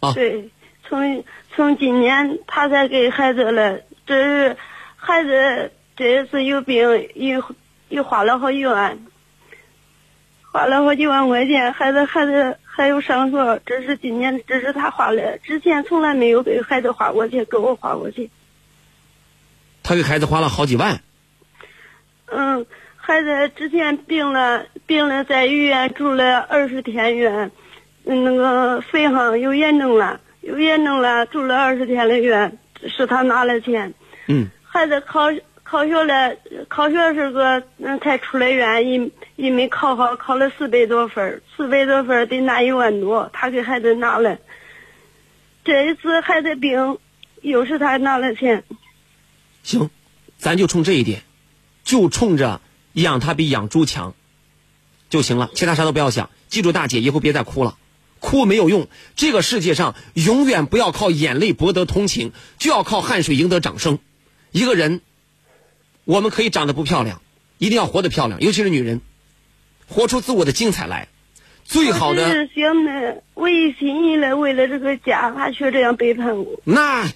[0.01, 0.51] 啊，对，
[0.87, 4.57] 从从今年他才给孩子了，这是
[4.97, 7.43] 孩子这一次有病，又
[7.89, 8.99] 又花了好几万，
[10.53, 18.29] 花了好几万块钱，孩子孩子还有上学，这是今年这是他花的，之前从来没有给孩子花过钱，给我花过钱。
[19.87, 21.01] 他给孩子花了好几万。
[22.27, 22.67] 嗯，
[22.97, 27.53] 孩子之前病了，病了在医院住了二十天院，
[28.05, 32.59] 嗯那个肺上有炎症了，有炎症了，住了二十天的院，
[32.89, 33.95] 是他拿了钱。
[34.27, 35.27] 嗯，孩子考
[35.63, 36.35] 考学了，
[36.67, 44.37] 考学是个嗯才出来院，一一没考好，考了四百多分儿，四百多分儿得拿一万多，他给孩子拿了。
[45.63, 46.99] 这一次孩子病，
[47.43, 48.65] 又是他拿了钱。
[49.67, 49.91] 行，
[50.39, 51.25] 咱就冲这一点，
[51.83, 52.61] 就冲着
[52.93, 54.15] 养他比养猪强
[55.11, 56.31] 就行了，其他啥都不要想。
[56.49, 57.77] 记住，大姐，以后别再哭了，
[58.21, 58.87] 哭没有用。
[59.17, 63.99] 这个世界上永远不要靠眼泪博得同情，就要靠汗水赢得掌声。
[64.53, 65.01] 一个人，
[66.05, 67.21] 我们可以长得不漂亮，
[67.59, 69.01] 一定要活得漂亮，尤其是女人，
[69.89, 71.09] 活出自我的精彩来。
[71.65, 76.61] 最好的我只是想呢，我一心一意的为了这个家，他却这样背叛我。
[76.63, 77.11] 那，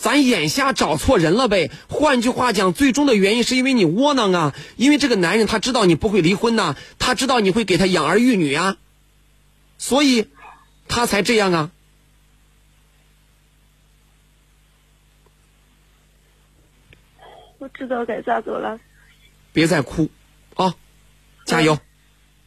[0.00, 1.70] 咱眼瞎找错人了呗。
[1.90, 8.78] 换句话讲，最终的原因是因为你窝囊啊，因为这个男人他知道你不会离婚呐、他知道你会给他养儿育女啊，
[9.76, 10.28] 所以，
[10.88, 11.70] 他才这样啊。
[17.58, 18.80] 我知道该咋做了，
[19.52, 20.08] 别再哭，
[20.54, 20.74] 啊，
[21.44, 21.78] 加油，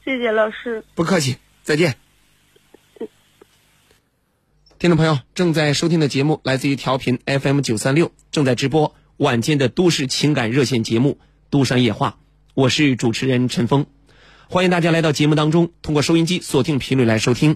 [0.03, 0.83] 谢谢老师。
[0.95, 2.02] 不客气，再见。
[4.83, 11.19] 听众朋友，正在收听的节目来自于调频 FM 九三六，正在直播晚间的都市情感热线节目
[11.49, 12.17] 《都山夜话》，
[12.53, 13.85] 我是主持人陈峰，
[14.49, 17.55] 欢迎大家来到节目当中，通过收音机锁定频率来收听，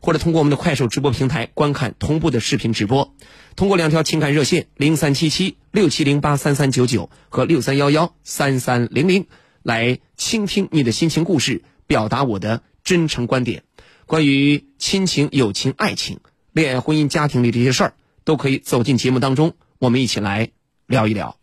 [0.00, 3.14] 或者通过我们的快手直播平台观看同步的视频直播，
[3.56, 9.28] 通过两条情感热线零三七七六七零八三三九九和六三幺幺三三零零
[9.62, 13.62] 来倾听你的心情故事，表达我的真诚观点。
[14.04, 16.20] 关于亲情、友情、爱情、
[16.56, 17.92] 恋爱、婚姻、家庭里这些事儿，
[18.24, 20.52] 都可以走进节目当中，我们一起来
[20.86, 21.36] 聊一聊。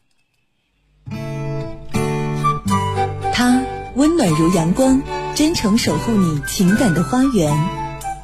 [3.31, 3.61] 他
[3.93, 5.03] 温暖如阳光，
[5.35, 7.55] 真诚守护你情感的花园。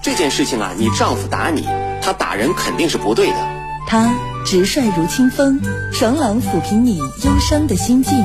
[0.01, 1.61] 这件事情啊，你丈夫打你，
[2.01, 3.35] 他打人肯定是不对的。
[3.85, 4.11] 他
[4.43, 5.61] 直率如清风，
[5.93, 8.17] 爽朗抚平你忧伤的心境。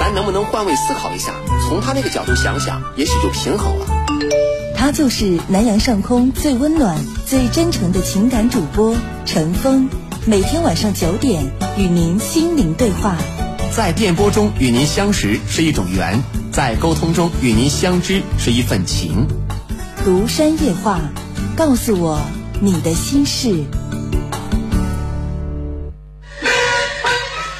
[0.00, 1.34] 咱能不能换位思考一下，
[1.68, 4.01] 从他那个角度想想，也许就平衡了。
[4.84, 9.88] 他就是南阳上空最温暖、最真诚的情感主播陈峰，
[10.26, 11.44] 每天晚上九点
[11.78, 13.16] 与您心灵对话。
[13.70, 16.20] 在电波中与您相识是一种缘，
[16.50, 19.28] 在沟通中与您相知是一份情。
[20.04, 20.98] 庐山夜话，
[21.56, 22.20] 告诉我
[22.60, 23.62] 你的心事。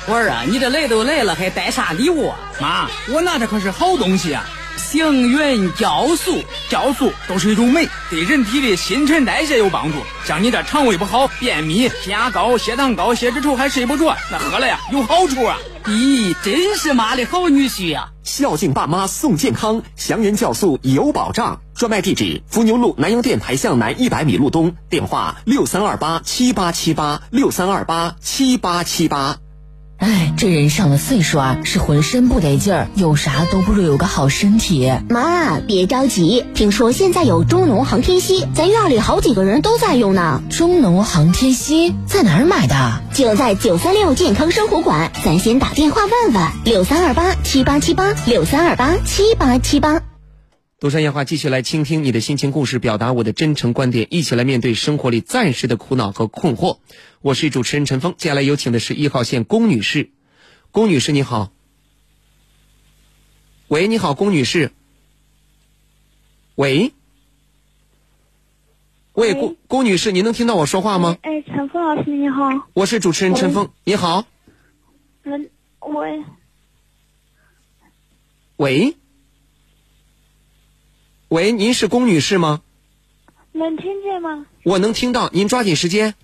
[0.09, 2.37] 我儿啊，你这来都来了，还带啥礼物啊？
[2.61, 4.45] 妈，我拿的可是好东西啊！
[4.77, 9.99] 幸运酵素，酵素都是一种酶，对人体的新陈代谢有帮助。
[10.27, 15.59] 像你这肠胃不好、便秘、血压高、血糖高、血脂稠还睡不着，那喝了呀有好处啊！
[15.87, 21.61] 咦，真是妈的好女婿呀、孝敬爸妈送健康，祥云酵素有保障。
[21.75, 29.39] 专卖地址：伏牛路南阳电台向南一百米路东，电话六三二八七八七八六三二八七八七八。
[30.03, 34.93] 哎，这人上了岁数啊，是浑身不得劲儿，有啥都不如有个好身体。
[35.09, 40.43] 妈，别着急，听说现在有中农航天硒，咱院里好几个人都在用呢。
[40.51, 43.01] 中农航天硒在哪儿买的？
[43.15, 50.12] 就在九三六健康生活馆，咱先打电话问问，六三二八七八七八六三二八七八七八。
[50.83, 56.81] 独山夜话继续来倾听你的心情故事，表达我的真诚观点，一起来面对生活里暂时的苦恼和困惑。
[57.21, 60.11] 我是主持人陈峰，接下来有请的是一号线龚女士。
[60.73, 61.53] 龚女士你好，
[63.69, 64.73] 喂，你好，龚女士。
[66.57, 66.93] 喂，
[69.13, 71.17] 喂，龚龚女士，您能听到我说话吗？
[71.23, 72.69] 哎，陈峰老师你好。
[72.73, 74.27] 我是主持人陈峰，你好。
[75.23, 76.25] 嗯，喂
[78.57, 78.97] 喂，
[81.33, 82.61] 喂，您是龚女士吗？
[83.53, 84.45] 能听见吗？
[84.65, 86.15] 我能听到，您抓紧时间。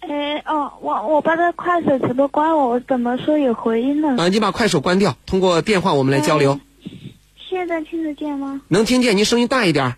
[0.00, 4.16] 哎哦，我我把这快手直播关了，我怎么说有回音呢？
[4.16, 6.58] 啊，你把快手关掉，通过电话我们来交流。
[7.36, 8.62] 现在听得见吗？
[8.68, 9.96] 能听见，您声音大一点儿。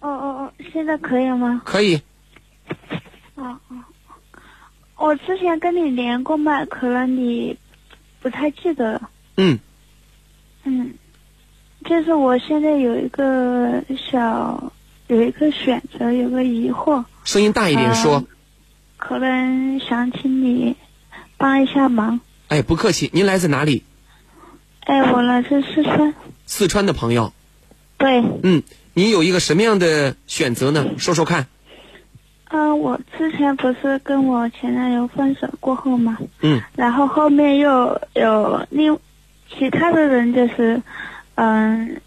[0.00, 1.62] 哦哦哦，现在可以了吗？
[1.64, 2.02] 可以。
[3.36, 3.82] 哦哦，
[4.96, 7.56] 我之前跟你连过麦，可能你
[8.20, 9.08] 不太记得了。
[9.38, 9.58] 嗯
[10.64, 10.98] 嗯，
[11.84, 14.72] 就是我现在有一个小
[15.06, 17.04] 有一个选择，有个疑惑。
[17.24, 18.14] 声音大一点说。
[18.14, 18.24] 呃
[18.96, 20.76] 可能想请你
[21.36, 22.20] 帮一下忙。
[22.48, 23.10] 哎，不客气。
[23.12, 23.84] 您来自哪里？
[24.80, 26.14] 哎，我来自四川。
[26.46, 27.34] 四川的朋友。
[27.98, 28.24] 对。
[28.42, 28.62] 嗯，
[28.94, 30.86] 你有一个什么样的选择呢？
[30.96, 31.48] 说说看。
[32.46, 38.98] 嗯、我之前不是跟我前男友分手过后嘛，嗯然后后面又有另
[39.50, 40.80] 其他的人就是，
[41.36, 42.00] 嗯、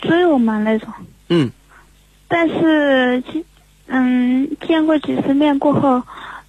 [0.00, 0.92] 追我嘛那种，
[1.28, 1.50] 嗯。
[2.28, 3.44] 但是其
[3.88, 6.02] 嗯见过几次面过后，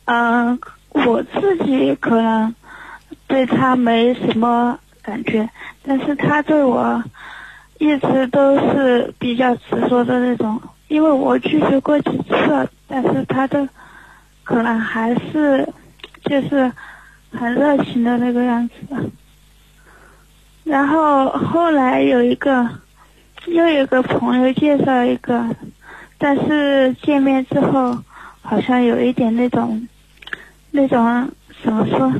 [0.05, 0.59] 嗯、
[0.89, 2.53] 我自己可能
[3.27, 5.49] 对他没什么感觉，
[5.83, 7.03] 但是他对我
[7.79, 13.67] 一直都是比较执着的那种，因为我拒绝过几次，但是他都
[14.43, 15.67] 可能还是
[16.25, 16.71] 就是
[17.31, 18.75] 很热情的那个样子。
[20.71, 22.65] 然后后来有一个
[23.47, 25.53] 又有一个朋友介绍一个，
[26.17, 27.97] 但是见面之后
[28.41, 29.85] 好像有一点那种
[30.71, 31.29] 那种
[31.61, 32.13] 怎么说，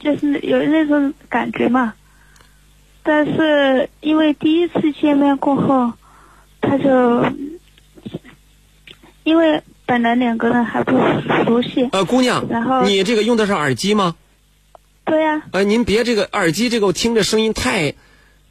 [0.00, 1.94] 就是有那种感觉嘛。
[3.04, 5.92] 但是因为第一次见面过后，
[6.60, 7.24] 他就
[9.22, 10.98] 因为本来两个人还不
[11.44, 14.16] 熟悉，呃，姑娘，然后你这个用的是耳机吗？
[15.04, 17.94] 对呀、呃，您别这个耳机这个我听着声音太，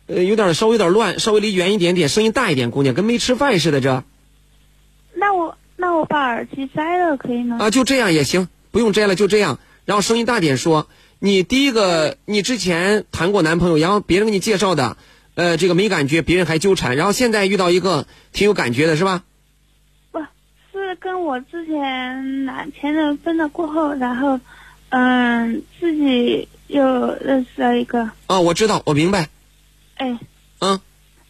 [0.07, 4.03] 呃，有点稍微有点乱，稍微离远一点点，声音大一点，姑娘跟没吃饭似的这。
[5.13, 7.57] 那我那我把耳机摘了可以吗？
[7.59, 9.59] 啊，就这样也行，不用摘了，就这样。
[9.85, 10.87] 然后声音大点说，
[11.19, 14.97] 你第一个，你之前谈过男朋友，然后别人给你介绍的，
[15.35, 19.23] 呃，这个没感觉，别人还纠缠，然后现在遇到一个挺有感觉的是吧？
[20.11, 20.19] 不
[20.79, 24.39] 是跟我之前男前任分了过后，然后
[24.91, 29.27] 嗯自己又认识了一个，啊，我知道，我明白，
[29.95, 30.17] 哎，
[30.59, 30.79] 嗯，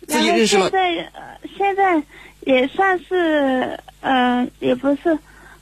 [0.07, 0.70] 自己认识了。
[0.70, 1.22] 现，在呃
[1.57, 2.03] 现在
[2.41, 5.18] 也算是呃也不是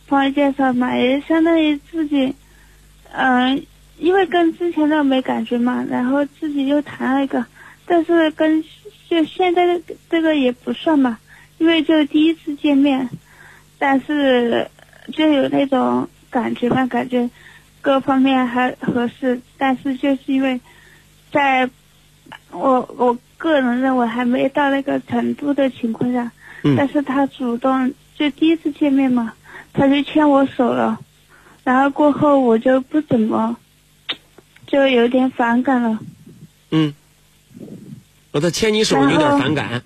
[0.08, 2.34] 朋友介绍嘛，也相当于自己
[3.12, 3.66] 嗯、
[3.98, 7.44] 因为跟之前的没感觉嘛，然后自己又谈了一个，
[7.86, 8.64] 但是跟
[9.10, 11.18] 就现在的这个也不算嘛，
[11.58, 13.10] 因为就第一次见面，
[13.80, 14.70] 但是
[15.12, 17.28] 就有那种感觉嘛，感觉
[17.82, 20.60] 各方面还合适，但是就是因为
[21.32, 21.70] 在
[22.52, 26.32] 我我个人认为还没到那个程度的情况下，
[26.64, 29.34] 嗯但是他主动就第一次见面嘛，
[29.74, 31.00] 他就牵我手了，
[31.64, 33.56] 然后过后我就不怎么，
[34.68, 36.00] 就有点反感了。
[36.72, 36.94] 嗯，
[38.32, 39.82] 我他牵你手有点反感。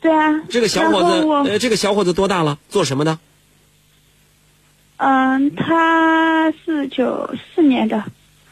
[0.00, 2.58] 对啊，这个小伙子，这个小伙子多大了？
[2.68, 3.18] 做什么的？
[5.04, 8.04] 嗯，他是九四年的，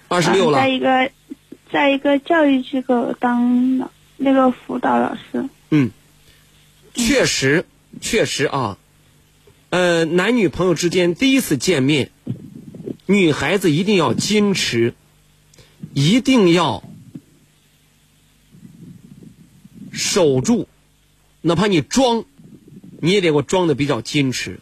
[0.08, 0.68] 二十六了嗯在。
[0.68, 1.10] 一个
[1.70, 5.48] 在一个教育机构当了那个辅导老师。
[5.70, 5.92] 嗯，
[6.92, 7.64] 确实，
[8.00, 8.78] 确实啊，
[9.68, 12.10] 呃，男女朋友之间第一次见面，
[13.06, 14.94] 女孩子一定要矜持，
[15.94, 16.82] 一定要
[19.92, 20.66] 守住，
[21.42, 22.24] 哪怕你装，
[22.98, 24.58] 你也得给我装的比较矜持。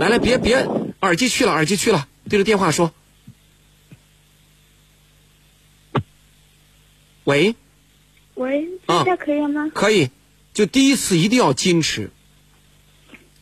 [0.00, 0.66] 来来，别别，
[1.00, 2.92] 耳机去了，耳机去了，对着电话说。
[7.24, 7.54] 喂，
[8.34, 9.70] 喂，啊这下可以了吗？
[9.74, 10.10] 可以，
[10.54, 12.10] 就第一次一定要矜持。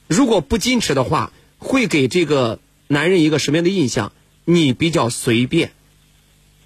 [0.09, 4.13] 如果不矜持的话，会给这个男人一个什么样的印象？
[4.45, 5.73] 你比较随便。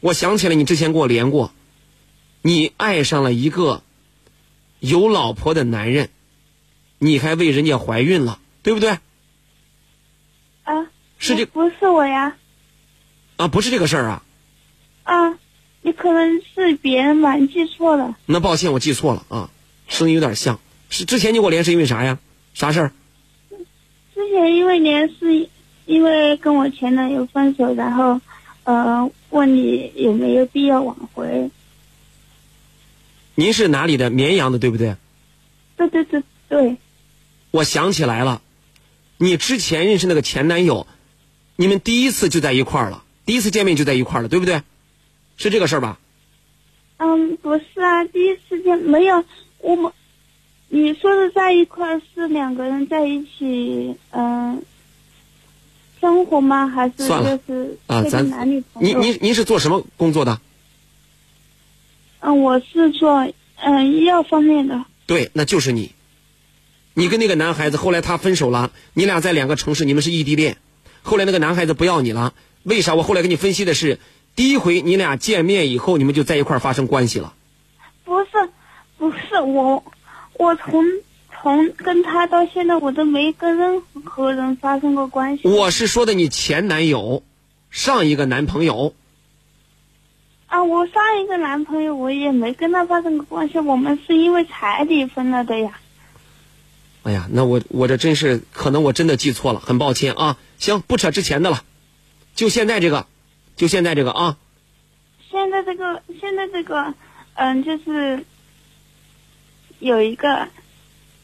[0.01, 1.53] 我想起来，你之前跟我连过，
[2.43, 3.83] 你爱上了一个
[4.79, 6.09] 有老婆的男人，
[6.99, 8.99] 你还为人家怀孕了，对不对？
[11.21, 12.37] 啊，是这不是我呀？
[13.37, 14.23] 啊，不是这个事儿啊。
[15.05, 15.39] 啊，
[15.83, 18.17] 你可能是别人吧，你记错了。
[18.27, 19.51] 那抱歉，我记错了啊，
[19.87, 20.59] 声音有点像。
[20.89, 22.19] 是之前你给我连是因为啥呀？
[22.55, 22.93] 啥事儿？
[24.15, 25.49] 之前因为连是
[25.87, 28.21] 因为跟我前男友分手，然后
[28.65, 31.51] 呃问你有没有必要挽回。
[33.35, 34.11] 您是哪里的？
[34.11, 34.97] 绵阳的，对不对？
[35.77, 36.77] 对对对对，
[37.53, 38.43] 我想起来了，
[39.17, 40.87] 你之前认识那个前男友，
[41.61, 44.63] 你们第一次就在一块儿了，第一次见面就在一块儿了，对不对？
[45.37, 45.99] 是这个事儿吧？
[46.97, 49.23] 嗯，不是啊，第一次见没有
[49.59, 49.93] 我们。
[50.71, 54.63] 你说的在一块儿是两个人在一起，嗯、
[56.01, 56.67] 生活吗？
[56.67, 57.05] 还是就
[57.47, 58.99] 是啊，这个咱男女朋友？
[58.99, 60.41] 您您您是做什么工作的？
[62.21, 64.87] 嗯，我是做嗯、医药方面的。
[65.05, 65.93] 对，那就是你。
[66.95, 70.57] 你跟那个男孩子后来他分手了，你俩在两个城市，你们是异地恋。
[71.03, 72.95] 后来那个男孩子不要你了，为啥？
[72.95, 73.99] 我后来给你分析的是，
[74.37, 77.35] 第一回你俩见面以后，你们就在一块儿发生关系了。
[78.05, 78.29] 不是，
[78.99, 79.83] 不是我，
[80.35, 80.85] 我从
[81.43, 85.49] 从跟他到现在，我都没跟任何人发生过关系。
[85.49, 87.23] 我是说的你前男友，
[87.71, 88.95] 上一个男朋友。
[90.47, 95.79] 啊，我上一个男朋友我也没跟他发生过关系，我们是因为彩礼分了的呀。
[97.05, 100.37] 哎呀，那我我这真是可能我真的记错了，很抱歉啊。
[100.61, 101.65] 行，不扯之前的了，
[102.37, 103.07] 就现在这个，
[103.57, 104.37] 就现在这个啊。
[105.31, 106.95] 现在这个，现在这个，
[107.35, 108.25] 嗯，就是
[109.79, 110.49] 有一个，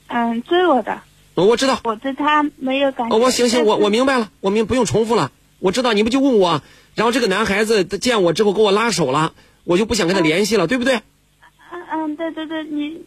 [0.06, 1.02] 嗯，追我的，
[1.34, 1.80] 我知道。
[1.84, 3.14] 我对他没有感觉。
[3.14, 5.30] 哦，我行行，我我明白了，我明不用重复了。
[5.58, 6.62] 我知道你不就问我，
[6.94, 9.34] 然后这个男孩子见我之后跟我拉手了，
[9.64, 11.02] 我就不想跟他联系了，对不对？
[11.70, 13.04] 嗯嗯，对对对，你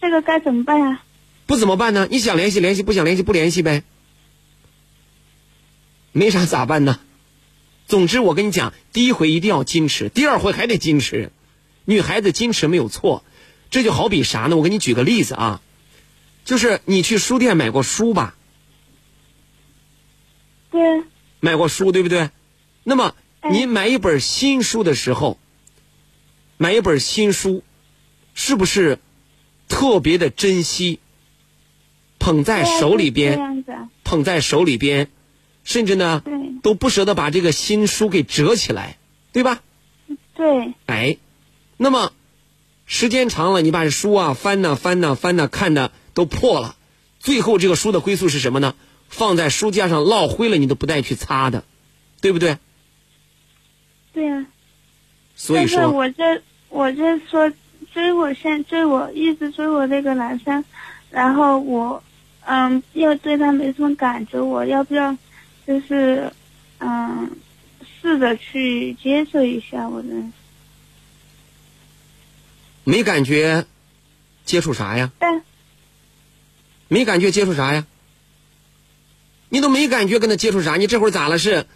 [0.00, 1.02] 这个该怎么办呀？
[1.46, 2.08] 不怎么办呢？
[2.10, 3.84] 你想联系联系，不想联系不联系呗。
[6.16, 6.98] 没啥咋办呢？
[7.86, 11.30] 总之我跟你讲，第一回一定要矜持，第二回还得矜持。
[11.84, 13.22] 女孩子矜持没有错，
[13.70, 14.56] 这就好比啥呢？
[14.56, 15.60] 我给你举个例子啊，
[16.46, 18.34] 就是你去书店买过书吧？
[20.70, 21.02] 对。
[21.40, 22.30] 买过书对不对？
[22.82, 25.38] 那么哎你买一本新书的时候，
[26.56, 27.62] 买一本新书，
[28.32, 29.00] 是不是
[29.68, 30.98] 特别的珍惜？
[32.18, 33.64] 捧在手里边。
[34.02, 35.10] 捧在手里边，
[35.66, 36.22] 甚至呢
[36.62, 38.96] 都不舍得把这个新书给折起来，
[39.32, 39.60] 对吧？
[40.34, 41.18] 对，哎，
[41.76, 42.12] 那么
[42.86, 46.76] 时间长了，你把书啊翻呐、翻呐、翻呐、看的都破了，
[47.18, 48.74] 最后这个书的归宿是什么呢？
[49.08, 51.64] 放在书架上落灰了，你都不带去擦的，
[52.20, 52.58] 对不对？
[54.12, 54.46] 对呀、
[55.34, 57.52] 所以说，我这我这说
[57.92, 60.64] 追我现追我一直追我那个男生，
[61.10, 62.02] 然后我
[62.44, 65.16] 嗯又对他没什么感觉，我要不要
[65.66, 66.32] 就是
[66.78, 67.36] 嗯
[68.00, 70.08] 试着去接受一下我的
[72.84, 73.66] 没感觉，
[74.44, 75.10] 接触啥呀？
[75.18, 75.42] 但
[76.88, 77.84] 没感觉接触啥呀？
[79.48, 80.76] 你都没感觉跟他接触啥？
[80.76, 81.38] 你这会儿咋了？
[81.38, 81.66] 是，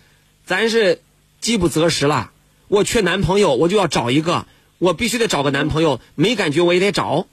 [0.44, 1.02] 咱是
[1.40, 2.30] 饥不择食了。
[2.68, 4.46] 我缺男朋友，我就要找一个，
[4.78, 6.00] 我必须得找个男朋友。
[6.14, 7.26] 没感觉我也得找，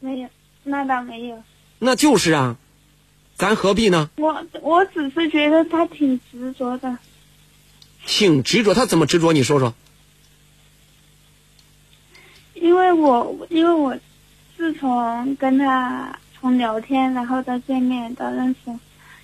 [0.00, 0.28] 没有，
[0.64, 1.42] 那倒没有。
[1.78, 2.56] 那就是啊，
[3.42, 4.08] 咱何必呢？
[4.18, 6.96] 我我只是觉得他挺执着的，
[8.06, 9.32] 挺执着，他怎么执着？
[9.32, 9.74] 你说说。
[12.54, 13.98] 因为我因为我
[14.56, 18.72] 自从跟他从聊天，然后到见面到认识，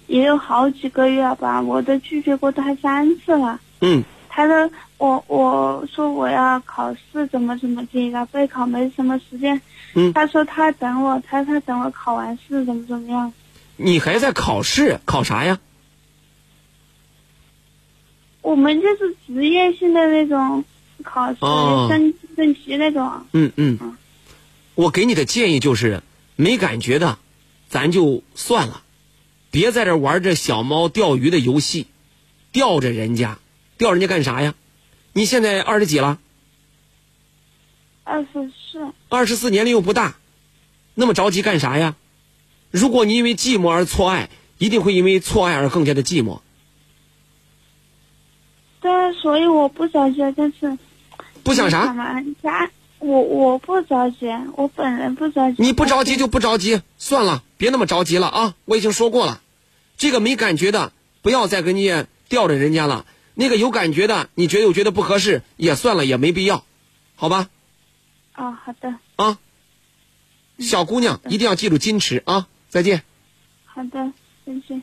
[0.08, 3.60] 也有好几个月了吧，我都拒绝过他三次了。
[3.82, 9.62] 嗯，他说我我说我要考试怎么怎么地了，备考没什么时间。
[9.94, 13.32] 嗯他说他等我，他他等我考完试怎么怎么样。
[13.80, 15.60] 你还在考试，考啥呀？
[18.42, 20.64] 我们就是职业性的那种
[21.04, 23.24] 考试，哦升升级那种。
[23.32, 23.96] 嗯嗯，
[24.74, 26.02] 我给你的建议就是，
[26.34, 27.18] 没感觉的，
[27.68, 28.82] 咱就算了，
[29.52, 31.86] 别在这玩这小猫钓鱼的游戏，
[32.50, 33.38] 钓着人家，
[33.76, 34.54] 钓人家干啥呀？
[35.12, 36.18] 你现在二十几了？
[38.02, 38.92] 二十四。
[39.08, 40.16] 二十四年龄又不大，
[40.94, 41.94] 那么着急干啥呀？
[42.70, 46.40] 如果你因为寂寞而错爱，一定会因为错爱而更加的寂寞。
[48.80, 50.78] 对，所以我不着急，但是
[51.42, 51.94] 不想啥？
[53.00, 55.62] 我我不着急，我本人不着急。
[55.62, 58.54] 你不着急就不着急，算了，别那么着急了啊！
[58.64, 59.40] 我已经说过了，
[59.96, 60.92] 这个没感觉的
[61.22, 63.06] 不要再跟你吊着人家了。
[63.34, 66.64] 那个有感觉的，你觉得我觉得不合适也算了，也没必要，
[67.14, 67.48] 好吧？
[68.34, 68.94] 哦，好的。
[69.14, 69.38] 啊，
[70.58, 72.48] 小姑娘一定要记住矜持啊！
[72.68, 73.02] 再见。
[73.64, 74.12] 好的，
[74.46, 74.82] 再见。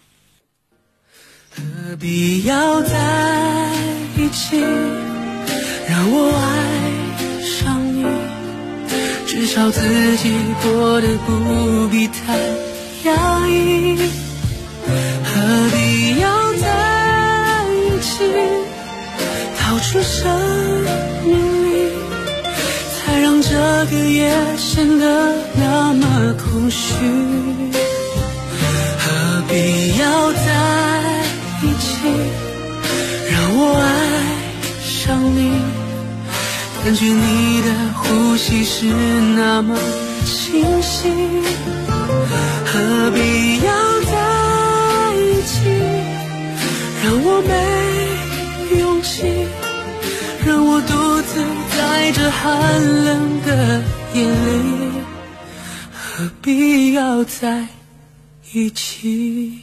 [1.52, 3.72] 何必要在
[4.18, 8.04] 一起，让我爱上你？
[9.28, 10.34] 至少自己
[10.64, 12.38] 过得不必太
[13.04, 14.10] 压抑。
[14.88, 16.66] 何必要在
[17.72, 18.10] 一起，
[19.58, 20.22] 逃出生
[21.26, 21.28] 命
[21.66, 21.75] 力，才让
[23.48, 23.54] 这
[23.92, 26.96] 个夜显得那么空虚？
[28.98, 29.06] 何
[29.48, 30.48] 必要在
[31.62, 31.88] 一起，
[33.32, 33.86] 让我爱
[34.82, 35.38] 上你，
[36.84, 38.88] 感觉你的呼吸是
[39.36, 39.78] 那么
[40.26, 41.10] 清晰。
[42.66, 43.70] 何必要
[44.12, 44.14] 在
[45.18, 45.54] 一起，
[47.04, 49.48] 让我没勇气，
[51.96, 53.82] 在这寒冷的
[54.14, 55.02] 夜里，
[55.94, 57.68] 何必要在
[58.52, 59.60] 一起？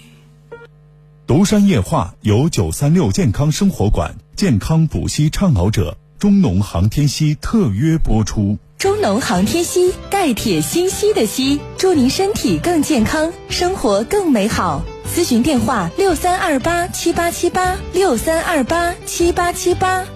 [1.26, 8.56] 独山夜话由九三六健康生活馆健康补硒倡导者中农航天硒特约播出。
[8.78, 14.82] 中农航天硒，钙铁锌硒的硒，祝您身体更健康，生活更美好。
[15.14, 20.06] 咨询电话：六三二八七八七八六三二八七八七八。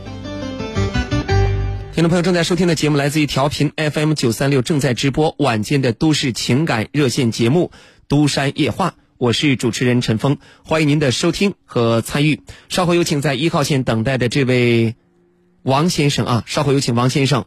[1.97, 7.71] 听众朋友正在收听的节目来自于调频 FM 九三六，正在直播晚间的都市情感热线节目
[8.07, 8.91] 《都山夜话》。
[9.17, 12.43] 我是主持人陈峰，欢迎您的收听和参与。
[12.69, 14.95] 稍后有请在一号线等待的这位
[15.63, 17.47] 王先生啊，稍后有请王先生。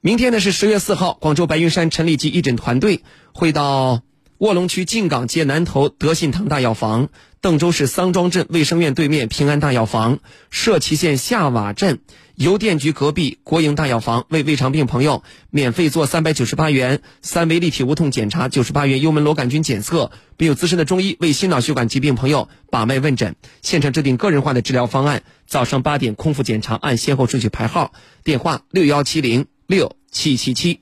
[0.00, 3.02] 明天呢是十月四号，广州白云山陈立基义诊团队
[3.34, 4.00] 会到
[4.38, 7.10] 卧龙区靖港街南头德信堂大药房、
[7.42, 11.98] 邓州市桑庄镇卫生院对面平安大药房、社旗县下瓦镇
[12.40, 25.22] 邮电局隔壁国营大药房为胃肠病朋友免费做三百九十八元三维立体无痛检查、九十八元幽门螺杆菌检测，并有资深的中医为心脑血管疾病朋友把脉问诊，现场制定个人化的治疗方案。
[25.44, 27.92] 早上八点空腹检查，按先后顺序排号，
[28.24, 29.44] 电话六幺七零。
[29.66, 30.80] 六七七七，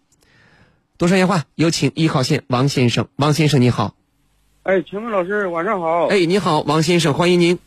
[0.97, 3.09] 多说电话，有请一号线王先生。
[3.17, 3.97] 王先生你好，
[4.63, 6.07] 哎，陈梦老师晚上好。
[6.07, 7.59] 哎，你好，王先生，欢迎您。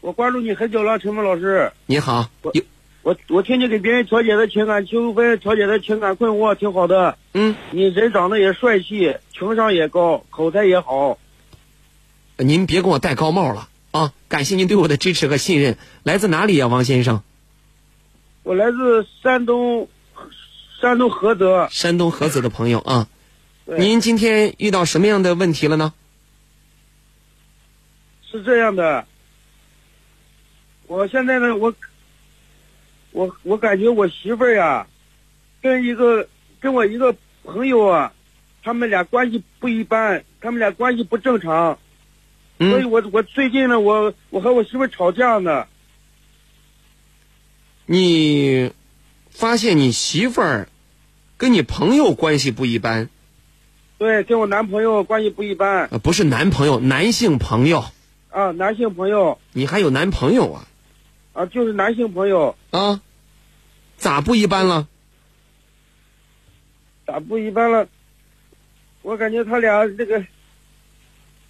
[0.00, 1.70] 我关注你很久了，陈梦老师。
[1.84, 2.52] 你好，我
[3.02, 7.16] 我我听你给别人调解的情感纠纷，调解的情感困惑，挺好的。
[7.32, 11.18] 嗯，你人长得也帅气，情商也高，口才也好。
[12.36, 14.12] 您别给我戴高帽了啊！
[14.28, 15.76] 感谢您对我的支持和信任。
[16.02, 17.22] 来自哪里呀，王先生？
[18.42, 19.88] 我来自山东。
[20.80, 23.08] 山东菏泽，山东菏泽的朋友啊，
[23.64, 25.92] 您今天遇到什么样的问题了呢？
[28.30, 29.04] 是这样的，
[30.86, 31.74] 我现在呢，我
[33.18, 34.86] 我我感觉我媳妇儿呀，
[35.60, 36.28] 跟一个
[36.60, 38.12] 跟我一个朋友啊，
[38.62, 41.80] 他们俩关系不一般，他们俩关系不正常，
[42.58, 45.66] 所以我我最近呢，我我和我媳妇儿吵架呢。
[47.86, 48.70] 你。
[49.30, 50.68] 发现你媳妇儿
[51.36, 53.08] 跟你朋友关系不一般，
[53.96, 55.86] 对，跟我男朋友关系不一般。
[55.92, 57.84] 呃，不是男朋友，男性朋友。
[58.30, 59.38] 啊，男性朋友。
[59.52, 60.66] 你还有男朋友啊？
[61.34, 62.56] 啊，就是男性朋友。
[62.70, 63.00] 啊，
[63.98, 64.86] 咋不一般了？
[67.04, 67.86] 咋不一般了？
[69.02, 70.24] 我感觉他俩这个，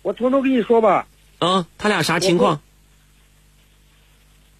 [0.02, 1.06] 我从头跟你说吧。
[1.38, 2.60] 啊，他俩啥情况？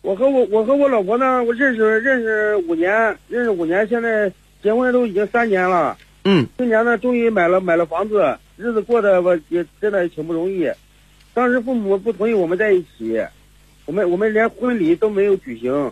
[0.02, 4.30] 我和我我和我老婆呢，我认识认识五年，认识五年，现在
[4.62, 5.96] 结婚都已经三年了。
[6.24, 6.46] 嗯。
[6.58, 10.70] 今年呢，终于买了买了房子，日子过得我也真的挺不容易。
[11.32, 13.24] 当时父母不同意我们在一起，
[13.86, 15.90] 我们我们连婚礼都没有举行。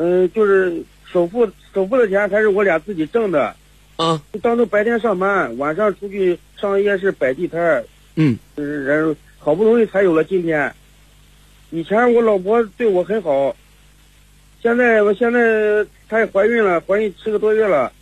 [0.00, 1.44] 嗯，就是首付
[1.74, 3.52] 首付的钱还是我俩自己挣的。
[3.96, 4.22] 啊。
[4.32, 7.84] 就当初白天上班，晚上出去上夜市摆地摊
[8.14, 8.38] 嗯。
[8.56, 10.72] 就是人好不容易才有了今天。
[11.70, 13.56] 以前我老婆对我很好，
[14.62, 17.92] 现在我现在她也怀孕了，怀孕七个多月了。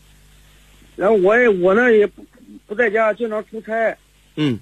[0.96, 2.22] 然后我也我呢也不
[2.66, 3.96] 不在家，经常出差。
[4.36, 4.58] 嗯。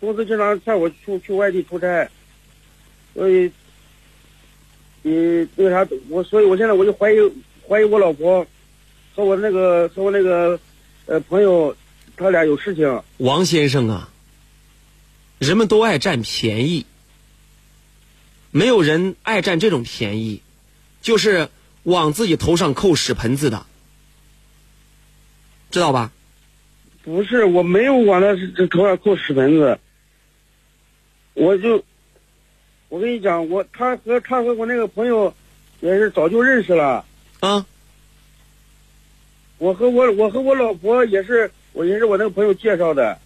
[0.00, 2.08] 公司经常派我出去外地出差，
[3.12, 3.52] 所以，
[5.02, 7.16] 你那个啥，我所以我现在我就怀疑
[7.66, 8.46] 怀疑我老婆，
[9.14, 10.58] 和我那个和我那个
[11.06, 11.74] 呃朋友，
[12.16, 13.02] 他俩有事情。
[13.18, 14.10] 王先生啊，
[15.38, 16.84] 人们都爱占便宜，
[18.50, 20.42] 没有人爱占这种便宜，
[21.00, 21.48] 就是
[21.84, 23.64] 往自己头上扣屎盆子的，
[25.70, 26.12] 知道吧？
[27.02, 29.78] 不是，我没有往他这头上扣屎盆子，
[31.32, 31.82] 我就，
[32.90, 35.32] 我跟你讲，我他和他和我那个朋友，
[35.80, 37.06] 也是早就认识了。
[37.40, 37.64] 啊。
[39.56, 43.18] 我和我我和我老婆也是，我也是我那个朋友介绍的。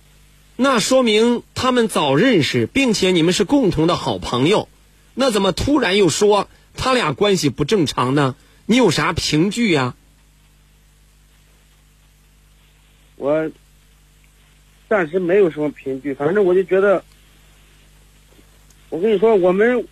[0.57, 4.69] 那说明他们早认识，并且你们是共同的好朋友，
[5.15, 8.37] 那怎么突然又说他俩关系不正常呢？
[8.67, 9.95] 你有啥凭据呀、
[13.17, 13.51] 我
[14.89, 17.05] 暂时没有什么凭据，反正我就觉得，
[18.95, 19.89] 我跟你说，我们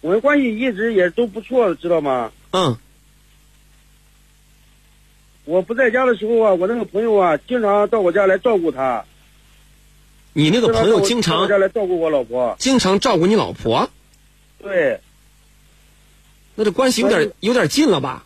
[0.00, 2.32] 我们关系一直也都不错，知道吗？
[2.50, 2.76] 嗯。
[5.44, 9.04] 我不在家的时候啊，我那个朋友啊，经常到我家来照顾他。
[10.32, 12.56] 你那个朋友经常到我家来照顾我老婆。
[12.58, 13.88] 经常照顾你老婆，
[14.60, 14.98] 对，
[16.56, 18.24] 那这关系有点有点近了吧？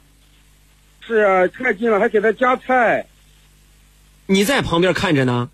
[1.03, 3.07] 是啊，太近了，还给他夹菜。
[4.25, 5.51] 你在旁边看着呢？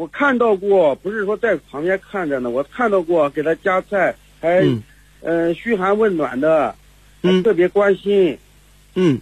[0.00, 4.82] 我看到过，不是说在旁边看着呢，我看到过给他夹菜，还嗯、
[5.20, 6.74] 呃嘘寒问暖的，
[7.22, 8.38] 还特别关心。
[8.94, 9.20] 嗯。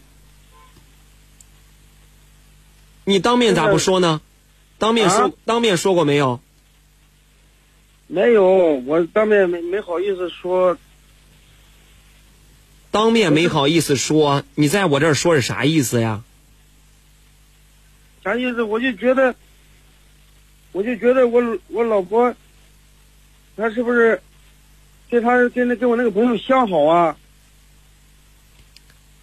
[3.04, 4.20] 你当面咋不说呢？
[4.78, 6.40] 当面说、啊当面说过没有？
[8.06, 10.78] 没有，我当面没没好意思说。
[12.92, 16.22] 当面没好意思说，你在我这儿说是啥意思呀？
[18.22, 18.62] 啥意思？
[18.62, 19.34] 我就觉得，
[20.72, 22.34] 我就觉得我我老婆，
[23.56, 24.20] 她是不是
[25.10, 27.16] 跟她跟那跟我那个朋友相好啊？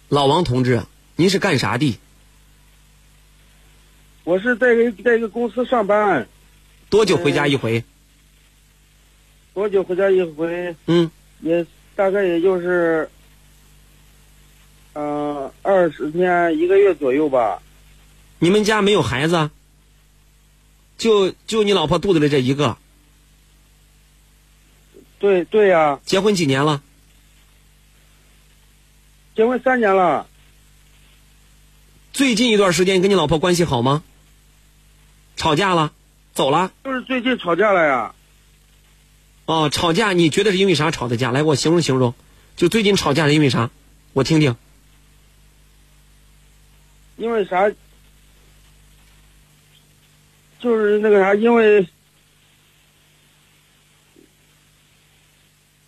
[0.08, 0.82] 老王同志，
[1.16, 1.98] 您是干啥的？
[4.24, 6.28] 我是在一个在一个公司上班，
[6.90, 7.82] 多久回家一回？
[9.54, 10.74] 多久回家一回？
[10.86, 11.10] 嗯，
[11.40, 11.64] 也
[11.94, 13.08] 大概也就是，
[14.94, 17.62] 嗯二十天一个月左右吧。
[18.38, 19.50] 你们家没有孩子啊？
[20.98, 22.76] 就就你老婆肚子里这一个？
[25.18, 26.82] 对对呀、结婚几年了？
[29.34, 30.26] 结婚三年了。
[32.12, 34.02] 最近一段时间跟你老婆关系好吗？
[35.36, 35.92] 吵架了？
[36.32, 36.72] 走了？
[36.84, 38.14] 就是最近吵架了呀。
[39.46, 41.30] 哦，吵架，你觉得是因为啥吵的架？
[41.30, 42.14] 来，给我形容形容，
[42.56, 43.70] 就最近吵架是因为啥？
[44.12, 44.56] 我听听。
[47.16, 47.70] 因为啥？
[50.58, 51.86] 就是那个啥，因为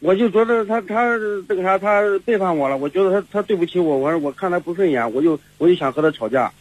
[0.01, 1.17] 我就觉得他他
[1.49, 2.77] 这个啥，他背叛我了。
[2.77, 6.53] 我觉得他他对不起我，我我看他不顺眼，我就我就想和他吵架。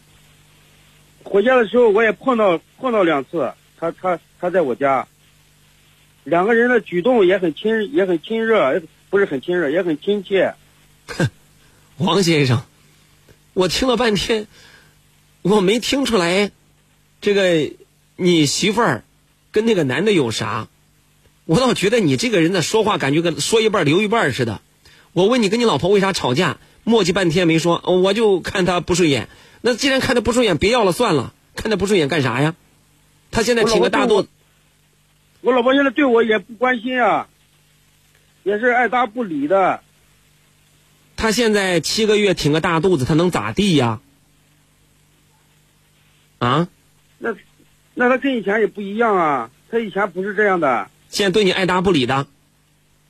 [1.22, 5.06] 回家的时候我也碰到碰到两次，他他他在我家，
[6.24, 10.54] 两个人的举动也很亲也很亲热，也不是很亲热，也很亲切。
[11.98, 12.62] 王先生，
[13.54, 14.46] 我听了半天，
[15.42, 16.50] 我没听出来，
[17.20, 17.70] 这个
[18.20, 19.04] 你媳妇儿
[19.52, 20.66] 跟那个男的有啥？
[21.44, 24.60] 我倒觉得你这个人的，说话感觉跟说一半儿留一半儿似的。
[25.12, 29.28] 我问你跟你老婆为啥吵架，磨叽半天没说，哦我就看她不顺眼。
[29.60, 31.32] 那既然看她不顺眼，别要了算了。
[31.54, 32.54] 看她不顺眼干啥呀？
[33.30, 34.28] 她现在挺个大肚子，
[35.40, 37.28] 我老婆现在对我也不关心啊，
[38.42, 39.80] 也是爱搭不理的。
[41.16, 44.00] 她现在七个月挺个大肚子，她能咋地呀？
[46.38, 46.68] 啊？
[47.18, 47.34] 那
[47.98, 50.88] 那他跟以前也不一样啊，他以前不是这样的。
[51.08, 52.28] 现在对你爱答不理的，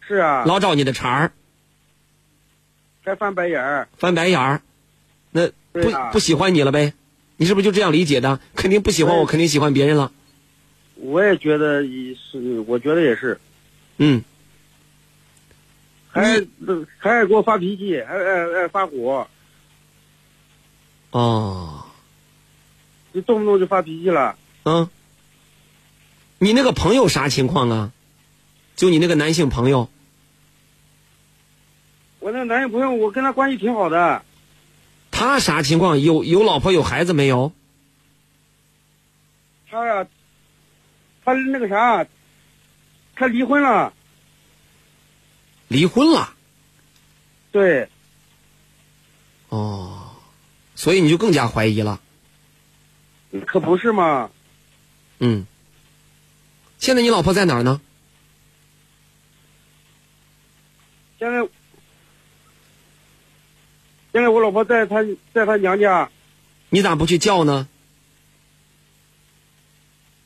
[0.00, 1.32] 是啊，老找你的茬儿，
[3.04, 3.86] 还翻白眼儿。
[3.98, 4.62] 翻白眼儿，
[5.30, 6.94] 那不、啊不喜欢你了呗？
[7.36, 8.40] 你是不是就这样理解的？
[8.56, 10.10] 肯定不喜欢我，肯定喜欢别人了。
[10.94, 13.38] 我也觉得也是，我觉得也是，
[13.98, 14.24] 嗯，
[16.08, 16.46] 还
[16.96, 19.28] 还爱给我发脾气，还爱爱发火，
[21.10, 21.84] 哦，
[23.12, 24.34] 就动不动就发脾气了。
[24.68, 24.90] 嗯，
[26.38, 27.92] 你那个朋友啥情况啊？
[28.76, 29.88] 就你那个男性朋友，
[32.18, 34.22] 我那个男性朋友，我跟他关系挺好的，
[35.10, 36.00] 他啥情况？
[36.02, 37.50] 有有老婆有孩子没有？
[39.70, 40.06] 他呀、
[41.24, 42.06] 他那个啥，
[43.16, 43.94] 他离婚了。
[45.68, 46.34] 离婚了？
[47.52, 47.88] 对，
[49.48, 50.10] 哦，
[50.74, 52.00] 所以你就更加怀疑了。
[53.46, 54.30] 可不是嘛？
[55.20, 55.46] 嗯，
[56.78, 57.80] 现在你老婆在哪儿呢？
[61.18, 61.48] 现在
[64.12, 65.04] 现在我老婆在她
[65.34, 66.08] 在她娘家，
[66.70, 67.68] 你咋不去叫呢？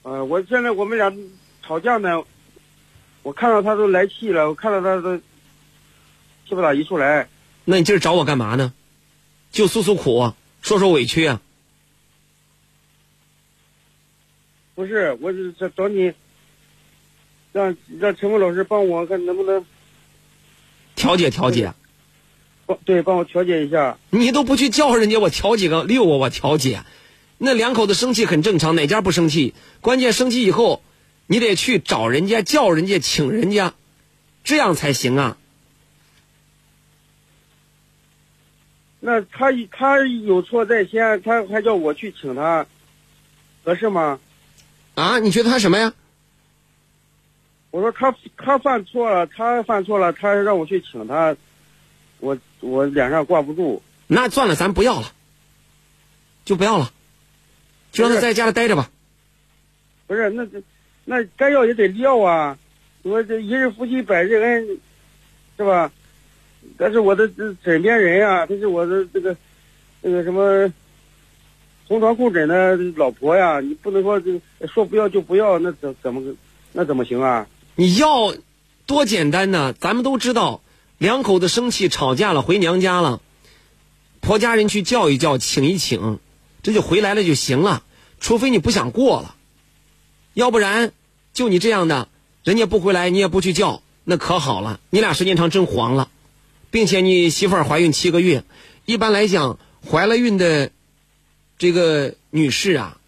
[0.02, 1.10] 呃，我现在我们俩
[1.62, 2.22] 吵架呢，
[3.22, 5.22] 我看到她都来气了，我看到她都气
[6.50, 7.28] 不打一处来。
[7.64, 8.74] 那你今儿找我干嘛呢？
[9.50, 11.40] 就诉诉苦，说说委屈啊。
[14.74, 16.12] 不是，我是找找你，
[17.52, 19.64] 让让陈峰老师帮我看能不能
[20.94, 21.72] 调解调解。
[22.64, 23.98] 帮对帮我调解一下。
[24.10, 26.16] 你都不去叫人家，我调解个六啊！
[26.16, 26.84] 我调解，
[27.38, 29.52] 那两口子生气很正常，哪家不生气？
[29.80, 30.82] 关键生气以后，
[31.26, 33.74] 你得去找人家，叫人家，请人家，
[34.42, 35.36] 这样才行啊。
[39.00, 42.66] 那他他有错在先，他还叫我去请他，
[43.64, 44.20] 合适吗？
[44.94, 45.92] 啊，你觉得他什么呀？
[47.70, 51.34] 我说他他犯错了，他犯错了，他让我去请他，
[52.20, 53.82] 我我脸上挂不住。
[54.06, 55.10] 那算了，咱不要了，
[56.44, 56.92] 就不要了，
[57.90, 58.90] 就让他在家里待着吧。
[60.06, 60.46] 不是，那
[61.06, 62.58] 那该要也得要啊！
[63.02, 64.78] 我这一日夫妻百日恩，
[65.56, 65.90] 是吧？
[66.76, 67.26] 但是我的
[67.64, 69.34] 枕边人呀，这是我的这个
[70.02, 70.70] 这个什么
[71.92, 74.18] 同床共枕的老婆呀，你不能说
[74.72, 76.34] 说不要就不要，那怎怎么
[76.72, 77.46] 那怎么行啊？
[77.74, 78.34] 你要
[78.86, 79.74] 多简单呢？
[79.78, 80.62] 咱们都知道，
[80.96, 83.20] 两口子生气吵架了，回娘家了，
[84.20, 86.18] 婆家人去叫一叫，请一请，
[86.62, 87.82] 这就回来了就行了。
[88.20, 89.34] 除非你不想过了，
[90.32, 90.92] 要不然
[91.34, 92.08] 就你这样的，
[92.42, 96.08] 人家不回来，你也不去叫，那可好了，你俩时间长真黄了。
[96.70, 98.44] 并且你媳妇儿怀孕七个月，
[98.86, 100.70] 一般来讲，怀了孕的
[101.62, 102.98] 这个女士啊，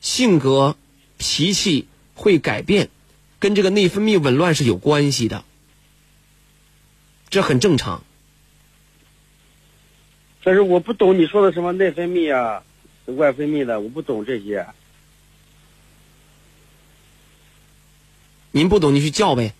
[0.00, 0.76] 性格、
[1.18, 2.90] 脾气会改变，
[3.40, 5.44] 跟这个内分泌紊乱是有关系的，
[7.28, 8.04] 这很正常。
[10.44, 12.62] 但是我不懂你说的什么内分泌啊、
[13.06, 14.64] 外分泌的，我不懂这些。
[18.52, 19.54] 您不懂，你去叫呗。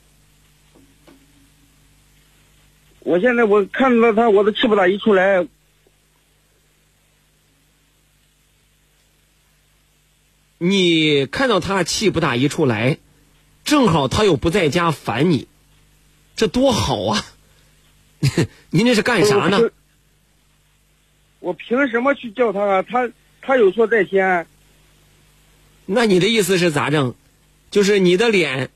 [3.01, 5.45] 我现在我看到他，我都气不打一处来。
[10.63, 12.99] 你看到他气不打一处来，
[13.65, 15.49] 正好他又不在家烦你，
[16.37, 17.25] 这多好啊！
[18.69, 19.71] 您这是干啥呢？
[21.39, 22.83] 我凭什么去叫他啊？
[22.83, 23.11] 他
[23.41, 24.47] 他有错在先。
[25.87, 27.15] 那你的意思是咋整？
[27.71, 28.69] 就是你的脸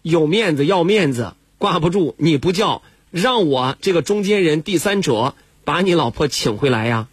[0.00, 2.82] 有面子要面子挂不住，你不叫。
[3.10, 5.34] 让我这个中间人、第三者
[5.64, 7.08] 把你老婆请回来呀！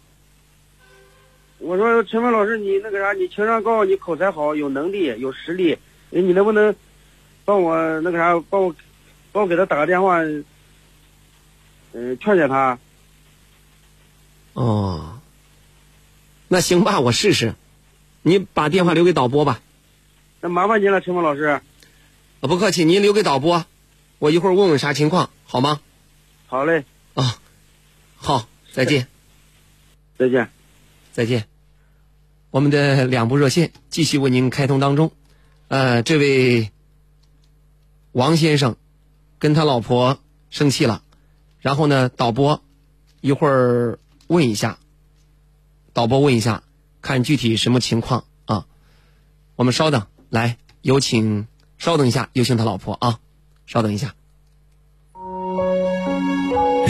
[1.60, 5.78] 我说陈峰老师，你那个啥，你情商高，你口才好，有能力，有实力，
[6.08, 6.74] 你能不能
[7.44, 8.74] 帮我那个啥，帮我
[9.30, 10.20] 帮我给他打个电话，
[11.92, 12.78] 嗯，劝劝他。
[14.54, 15.20] 哦，
[16.48, 17.54] 那行吧，我试试。
[18.22, 19.60] 你把电话留给导播吧。
[20.40, 21.44] 那麻烦您了，陈峰老师。
[21.44, 21.62] 啊，
[22.40, 23.66] 不客气，您留给导播，
[24.18, 25.80] 我一会儿问问啥情况，好吗？
[26.46, 26.84] 好嘞，
[27.14, 27.38] 啊，
[28.16, 29.06] 好，再见，
[30.18, 30.50] 再见，
[31.12, 31.46] 再见。
[32.50, 35.12] 我们的两部热线继续为您开通当中。
[35.68, 36.70] 呃，这位
[38.12, 38.76] 王先生
[39.38, 40.18] 跟他老婆
[40.50, 41.02] 生气了，
[41.60, 42.62] 然后呢，导播
[43.20, 44.78] 一会儿问一下，
[45.92, 46.64] 导播问一下，
[47.02, 48.66] 看具体什么情况啊？
[49.54, 51.46] 我们稍等，来，有请，
[51.78, 53.20] 稍等一下，有请他老婆啊，
[53.66, 54.14] 稍等一下。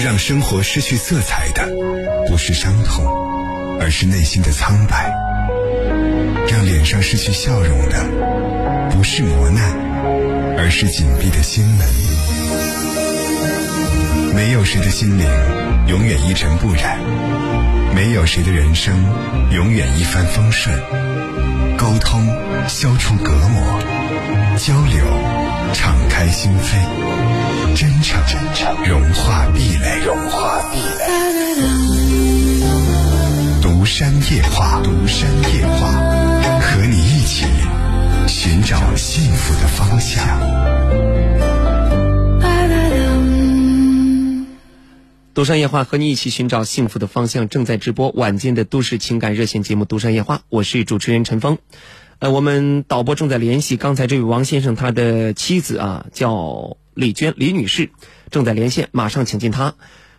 [0.03, 1.69] 让生活失去色彩的，
[2.27, 3.05] 不是伤痛，
[3.81, 5.11] 而是内心的苍白；
[6.49, 7.97] 让脸上失去笑容的，
[8.91, 9.65] 不是磨难，
[10.59, 11.89] 而是紧闭的心门。
[14.35, 15.27] 没有谁的心灵
[15.89, 17.01] 永远一尘不染，
[17.95, 18.95] 没有谁的人生
[19.51, 20.79] 永远一帆风顺。
[21.79, 22.27] 沟通，
[22.69, 23.81] 消除隔膜；
[24.59, 25.03] 交流，
[25.73, 26.77] 敞开心扉。
[27.75, 28.21] 真诚，
[28.85, 31.90] 融化壁垒，融化壁垒。
[33.91, 35.89] 山夜话，独山夜话，
[36.61, 37.45] 和你一起
[38.29, 40.25] 寻找幸福的方向。
[45.35, 51.59] 独山夜话和你一起寻找幸福的方向，正在直播晚间的都市情感热线节目《独山夜话》，我是主持人陈峰。
[52.21, 56.77] 呃，我们导播正在联系刚才这位王先生他的妻子啊，叫。
[56.95, 57.91] 李娟，李女士
[58.31, 59.75] 正在连线，马上请进她。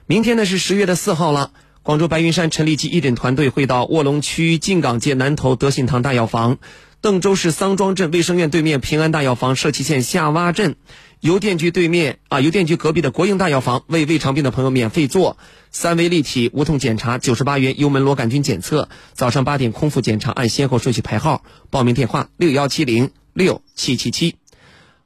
[0.07, 1.51] 明天呢是十月的四号了，
[1.83, 6.59] 广州白云山陈立基义诊团队会到卧龙区靖港街南头德信堂大药房，
[7.01, 10.75] 邓州市桑庄镇卫生院对面平安大药房社旗县下洼镇
[11.21, 15.37] 邮电局对面啊，邮电局隔壁的国营大药房为胃肠病的朋友免费做
[15.71, 21.43] 三维立体无痛检查，九十八元幽门螺杆菌检测，早上八点空腹检查，按先后顺序排号。
[21.71, 24.35] 报名电话六幺七零六七七七。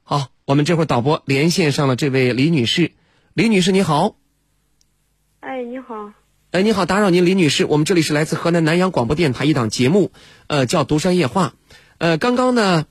[0.03, 2.91] 好，我们这会儿导播连线上了这位李女士，
[3.33, 4.17] 李女士你好。
[5.39, 6.11] 哎，你好。
[6.55, 10.13] 哎，你好，打扰您，李女士，我们这里是来自河南南阳广播电台一档节目，
[10.47, 11.47] 呃，叫《独山夜话》。
[11.97, 12.85] 呃，刚刚呢，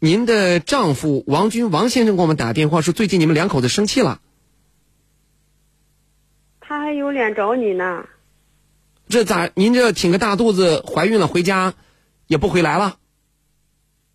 [0.00, 4.20] 您的丈夫王军王先生给我们打电话说，最近你们两口子生气了。
[6.58, 8.06] 他还有脸找你呢。
[9.08, 9.50] 这咋？
[9.54, 11.74] 您这挺个大肚子，怀孕了，回家
[12.26, 12.96] 也不回来了？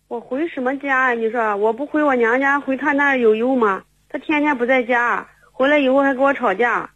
[0.06, 1.14] 我回什么家啊？
[1.14, 3.84] 你说我不回我娘家，回他那儿有用吗？
[4.10, 6.90] 他天天不在家，回来以后还跟我吵架。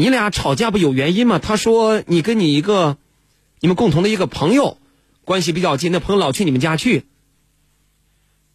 [0.00, 1.38] 你俩吵架不有原因吗？
[1.38, 2.96] 他说你跟你一个，
[3.60, 4.78] 你们共同的一个朋友，
[5.26, 7.04] 关系比较近，那朋友老去你们家去。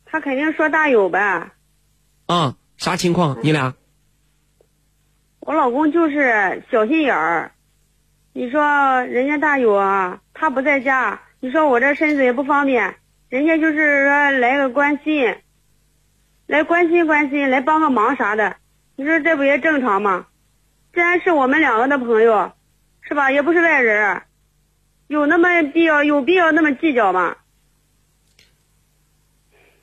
[0.05, 1.51] 他肯定说大有呗。
[2.25, 3.37] 啊，啥情况？
[3.43, 3.75] 你俩？
[5.39, 7.51] 我老公就是小心眼儿。
[8.33, 12.95] 你说人家大有啊，他不在家，你说我这身子也不方便，
[13.29, 15.35] 人家就是说来个关心，
[16.47, 18.55] 来关心关心，来帮个忙啥的，
[18.95, 20.25] 你说这不也正常吗？
[20.95, 22.53] 既然是我们两个的朋友，
[23.01, 23.29] 是吧？
[23.29, 24.23] 也不是外人，
[25.07, 27.35] 有那么必要有必要那么计较吗？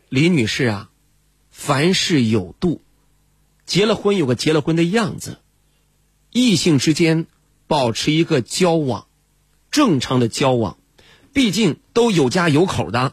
[0.09, 0.90] 李女士啊，
[1.51, 2.80] 凡事有度，
[3.66, 5.36] 结了婚有个结了婚的样子，
[6.30, 7.26] 异性之间
[7.66, 9.06] 保持一个交往，
[9.70, 10.78] 正常的交往，
[11.34, 13.12] 毕竟都有家有口的，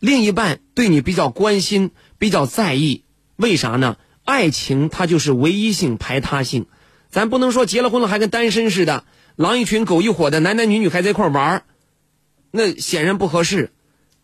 [0.00, 3.04] 另一半对你比较关心、比较在意，
[3.36, 3.96] 为啥呢？
[4.24, 6.66] 爱情它就是唯一性、排他性。
[7.10, 9.04] 咱不能说结了婚了还跟单身似的，
[9.36, 11.64] 狼一群狗一伙的，男男女女还在一块玩
[12.50, 13.70] 那显然不合适。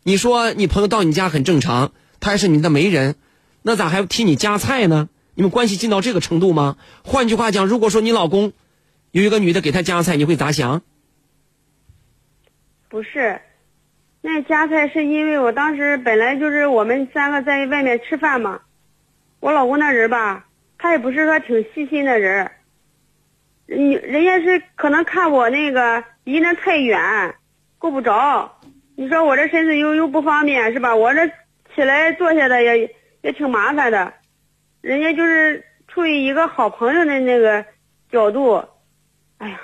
[0.03, 3.17] 你说你朋友到你家很正常，他还是你的媒人，
[3.63, 5.09] 那咋还替你夹菜呢？
[5.35, 6.77] 你们关系近到这个程度吗？
[7.03, 8.53] 换句话讲，如果说你老公
[9.11, 10.83] 有一个女的给他夹菜，你会咋想？
[12.89, 13.41] 不是，
[14.21, 18.61] 那夹菜是因为我当时本来就是我们三个在外面吃饭嘛，
[19.41, 20.47] 我老公那人吧，
[20.79, 22.51] 他也不是说挺细心的人。
[23.67, 27.35] 你人家是可能看我那个离那太远，
[27.79, 28.59] 够不着。
[28.97, 30.95] 你说我这身子又又不方便是吧？
[30.95, 31.27] 我这
[31.75, 34.15] 起来坐下的也也挺麻烦的。
[34.81, 37.65] 人家就是出于一个好朋友的那个
[38.13, 38.65] 角度，
[39.39, 39.61] 哎呀，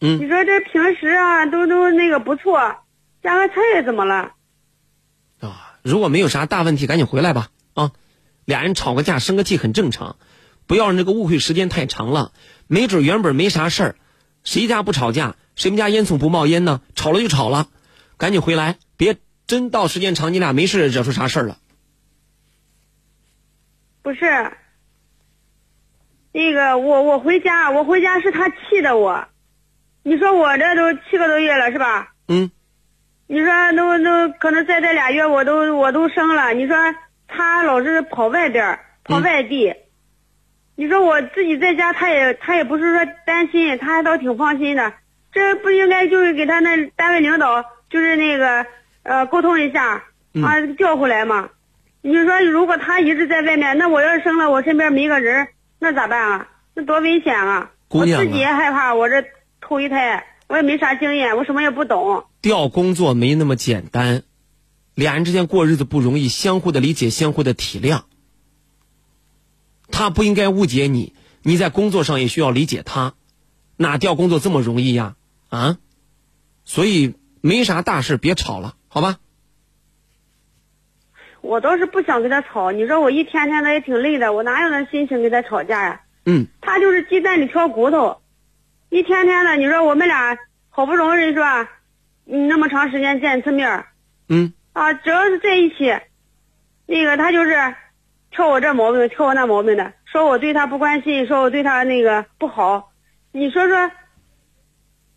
[0.00, 2.76] 嗯，你说这平时啊都都那个不错，
[3.22, 4.32] 加个菜怎么了？
[5.40, 7.90] 啊，如果没有啥大问题，赶紧回来吧啊！
[8.44, 10.16] 俩人吵个架生个气很正常，
[10.66, 12.32] 不要让这个误会时间太长了。
[12.66, 13.96] 没准原本没啥事儿，
[14.44, 15.36] 谁家不吵架？
[15.54, 16.80] 谁们家烟囱不冒烟呢？
[16.94, 17.68] 吵了就吵了，
[18.18, 19.16] 赶紧回来，别
[19.46, 21.58] 真到时间长，你俩没事惹出啥事儿了。
[24.02, 24.52] 不是，
[26.32, 29.28] 那个我我回家，我回家是他气的我，
[30.02, 32.12] 你说我这都七个多月了是吧？
[32.28, 32.50] 嗯。
[33.28, 36.76] 你说都都可能再这俩月我都我都生了，你说
[37.26, 39.74] 他老是跑外边跑外地。
[40.76, 44.92] 你说我自己在家，他也他也不是说担心，他还倒挺放心的。
[45.32, 48.66] 这不应该就是给他那单位领导就是那个
[49.02, 50.04] 呃沟通一下
[50.34, 51.48] 啊调回来吗？
[52.02, 55.48] 你说如果他一直在外面，那我要是生了，我身边没个人，
[55.78, 56.48] 那咋办啊？
[56.74, 57.70] 那多危险啊！
[57.88, 59.24] 姑娘，我自己也害怕，我这
[59.60, 62.24] 头一胎，我也没啥经验，我什么也不懂。
[62.42, 64.22] 调工作没那么简单，
[64.94, 68.02] 俩人之间过日子不容易，相互的理解，相互的体谅。
[69.90, 73.14] 他不应该误解你，你在工作上也需要理解他，
[73.76, 75.16] 哪调工作这么容易呀？
[75.48, 75.78] 啊，
[76.64, 79.18] 所以没啥大事，别吵了，好吧？
[81.40, 86.00] 我倒是不想跟他吵，你说我一天天的也挺累的，我哪有那心情跟他吵架呀？
[86.24, 86.48] 嗯。
[86.60, 88.20] 他就是鸡蛋里挑骨头，
[88.90, 90.36] 一天天的，你说我们俩
[90.68, 91.70] 好不容易是吧？
[92.24, 93.84] 你那么长时间见一次面
[94.28, 94.52] 嗯。
[94.72, 95.96] 啊，只要是在一起，
[96.86, 97.74] 那个他就是。
[98.36, 102.92] 挑我这毛病，挑我那毛病的，说我对他不关心，说我对他那个不好，
[103.32, 103.90] 你说说，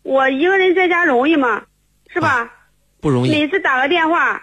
[0.02, 1.64] 我一个人在家容易吗？
[2.08, 2.50] 是吧？
[3.02, 3.30] 不容易。
[3.30, 4.42] 每次打个电话，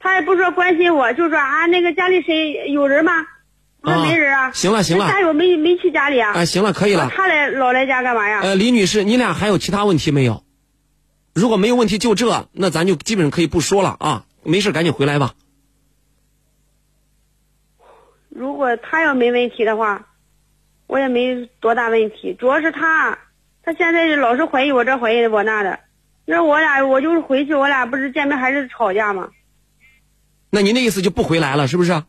[0.00, 3.12] 他也不说关心我，就说啊，那个家里谁有人吗？
[3.82, 4.52] 我说没人啊。
[4.52, 5.06] 行了行了。
[5.08, 6.32] 家有没没去家里啊？
[6.34, 7.10] 哎，行了，可以了。
[7.14, 8.40] 他来老来家干嘛呀？
[8.42, 10.42] 呃，李女士，你俩还有其他问题没有？
[11.34, 14.24] 如果没有问题，就这，那咱就基本上可以不说了啊。
[14.44, 15.34] 没事，赶紧回来吧。
[18.42, 20.08] 如果他要没问题的话，
[20.88, 22.34] 我也没多大问题。
[22.34, 23.16] 主要是他，
[23.62, 25.78] 他现在老是怀疑我这怀疑我那的。
[26.24, 29.30] 那我俩我就是回去，我俩不是见面还是吵架吗？
[30.50, 32.02] 那您的意思就不回来了，是不是？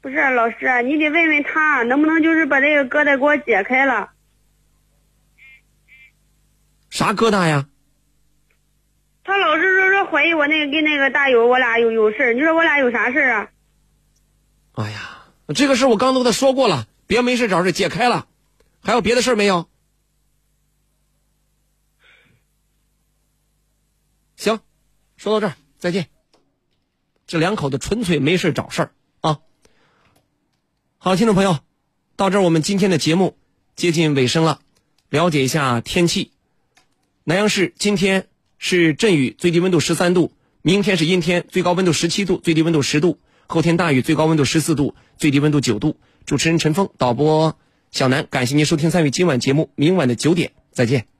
[0.00, 4.12] 不是老师，啊你得问问他能不能就是把这个疙瘩给我解开了。
[6.88, 7.66] 啥疙瘩呀？
[9.26, 13.50] 他老是说说怀疑我那个跟那个大友我俩有有事你说我俩有啥事啊？
[14.74, 18.28] 哎呀，这个事我刚都跟他说过了，别没事找事，解开了。
[18.80, 19.68] 还有别的事没有？
[24.36, 24.60] 行，
[25.16, 26.06] 说到这儿再见。
[27.26, 28.90] 这两口子纯粹没事找事儿
[29.22, 29.40] 啊。
[30.98, 31.58] 好，听众朋友，
[32.14, 33.36] 到这我们今天的节目
[33.74, 34.60] 接近尾声了。
[35.08, 36.30] 了解一下天气，
[37.24, 40.30] 南阳市今天是阵雨，最低温度十三度；
[40.62, 45.96] 明天是阴天，最高温度十七度，最低温度十度；后天大雨，最高温度十四度，最低温度九度。
[46.24, 47.56] 主持人陈峰，导播
[47.90, 51.15] 小南，感谢您收听参与今晚节目，明晚的九点再见。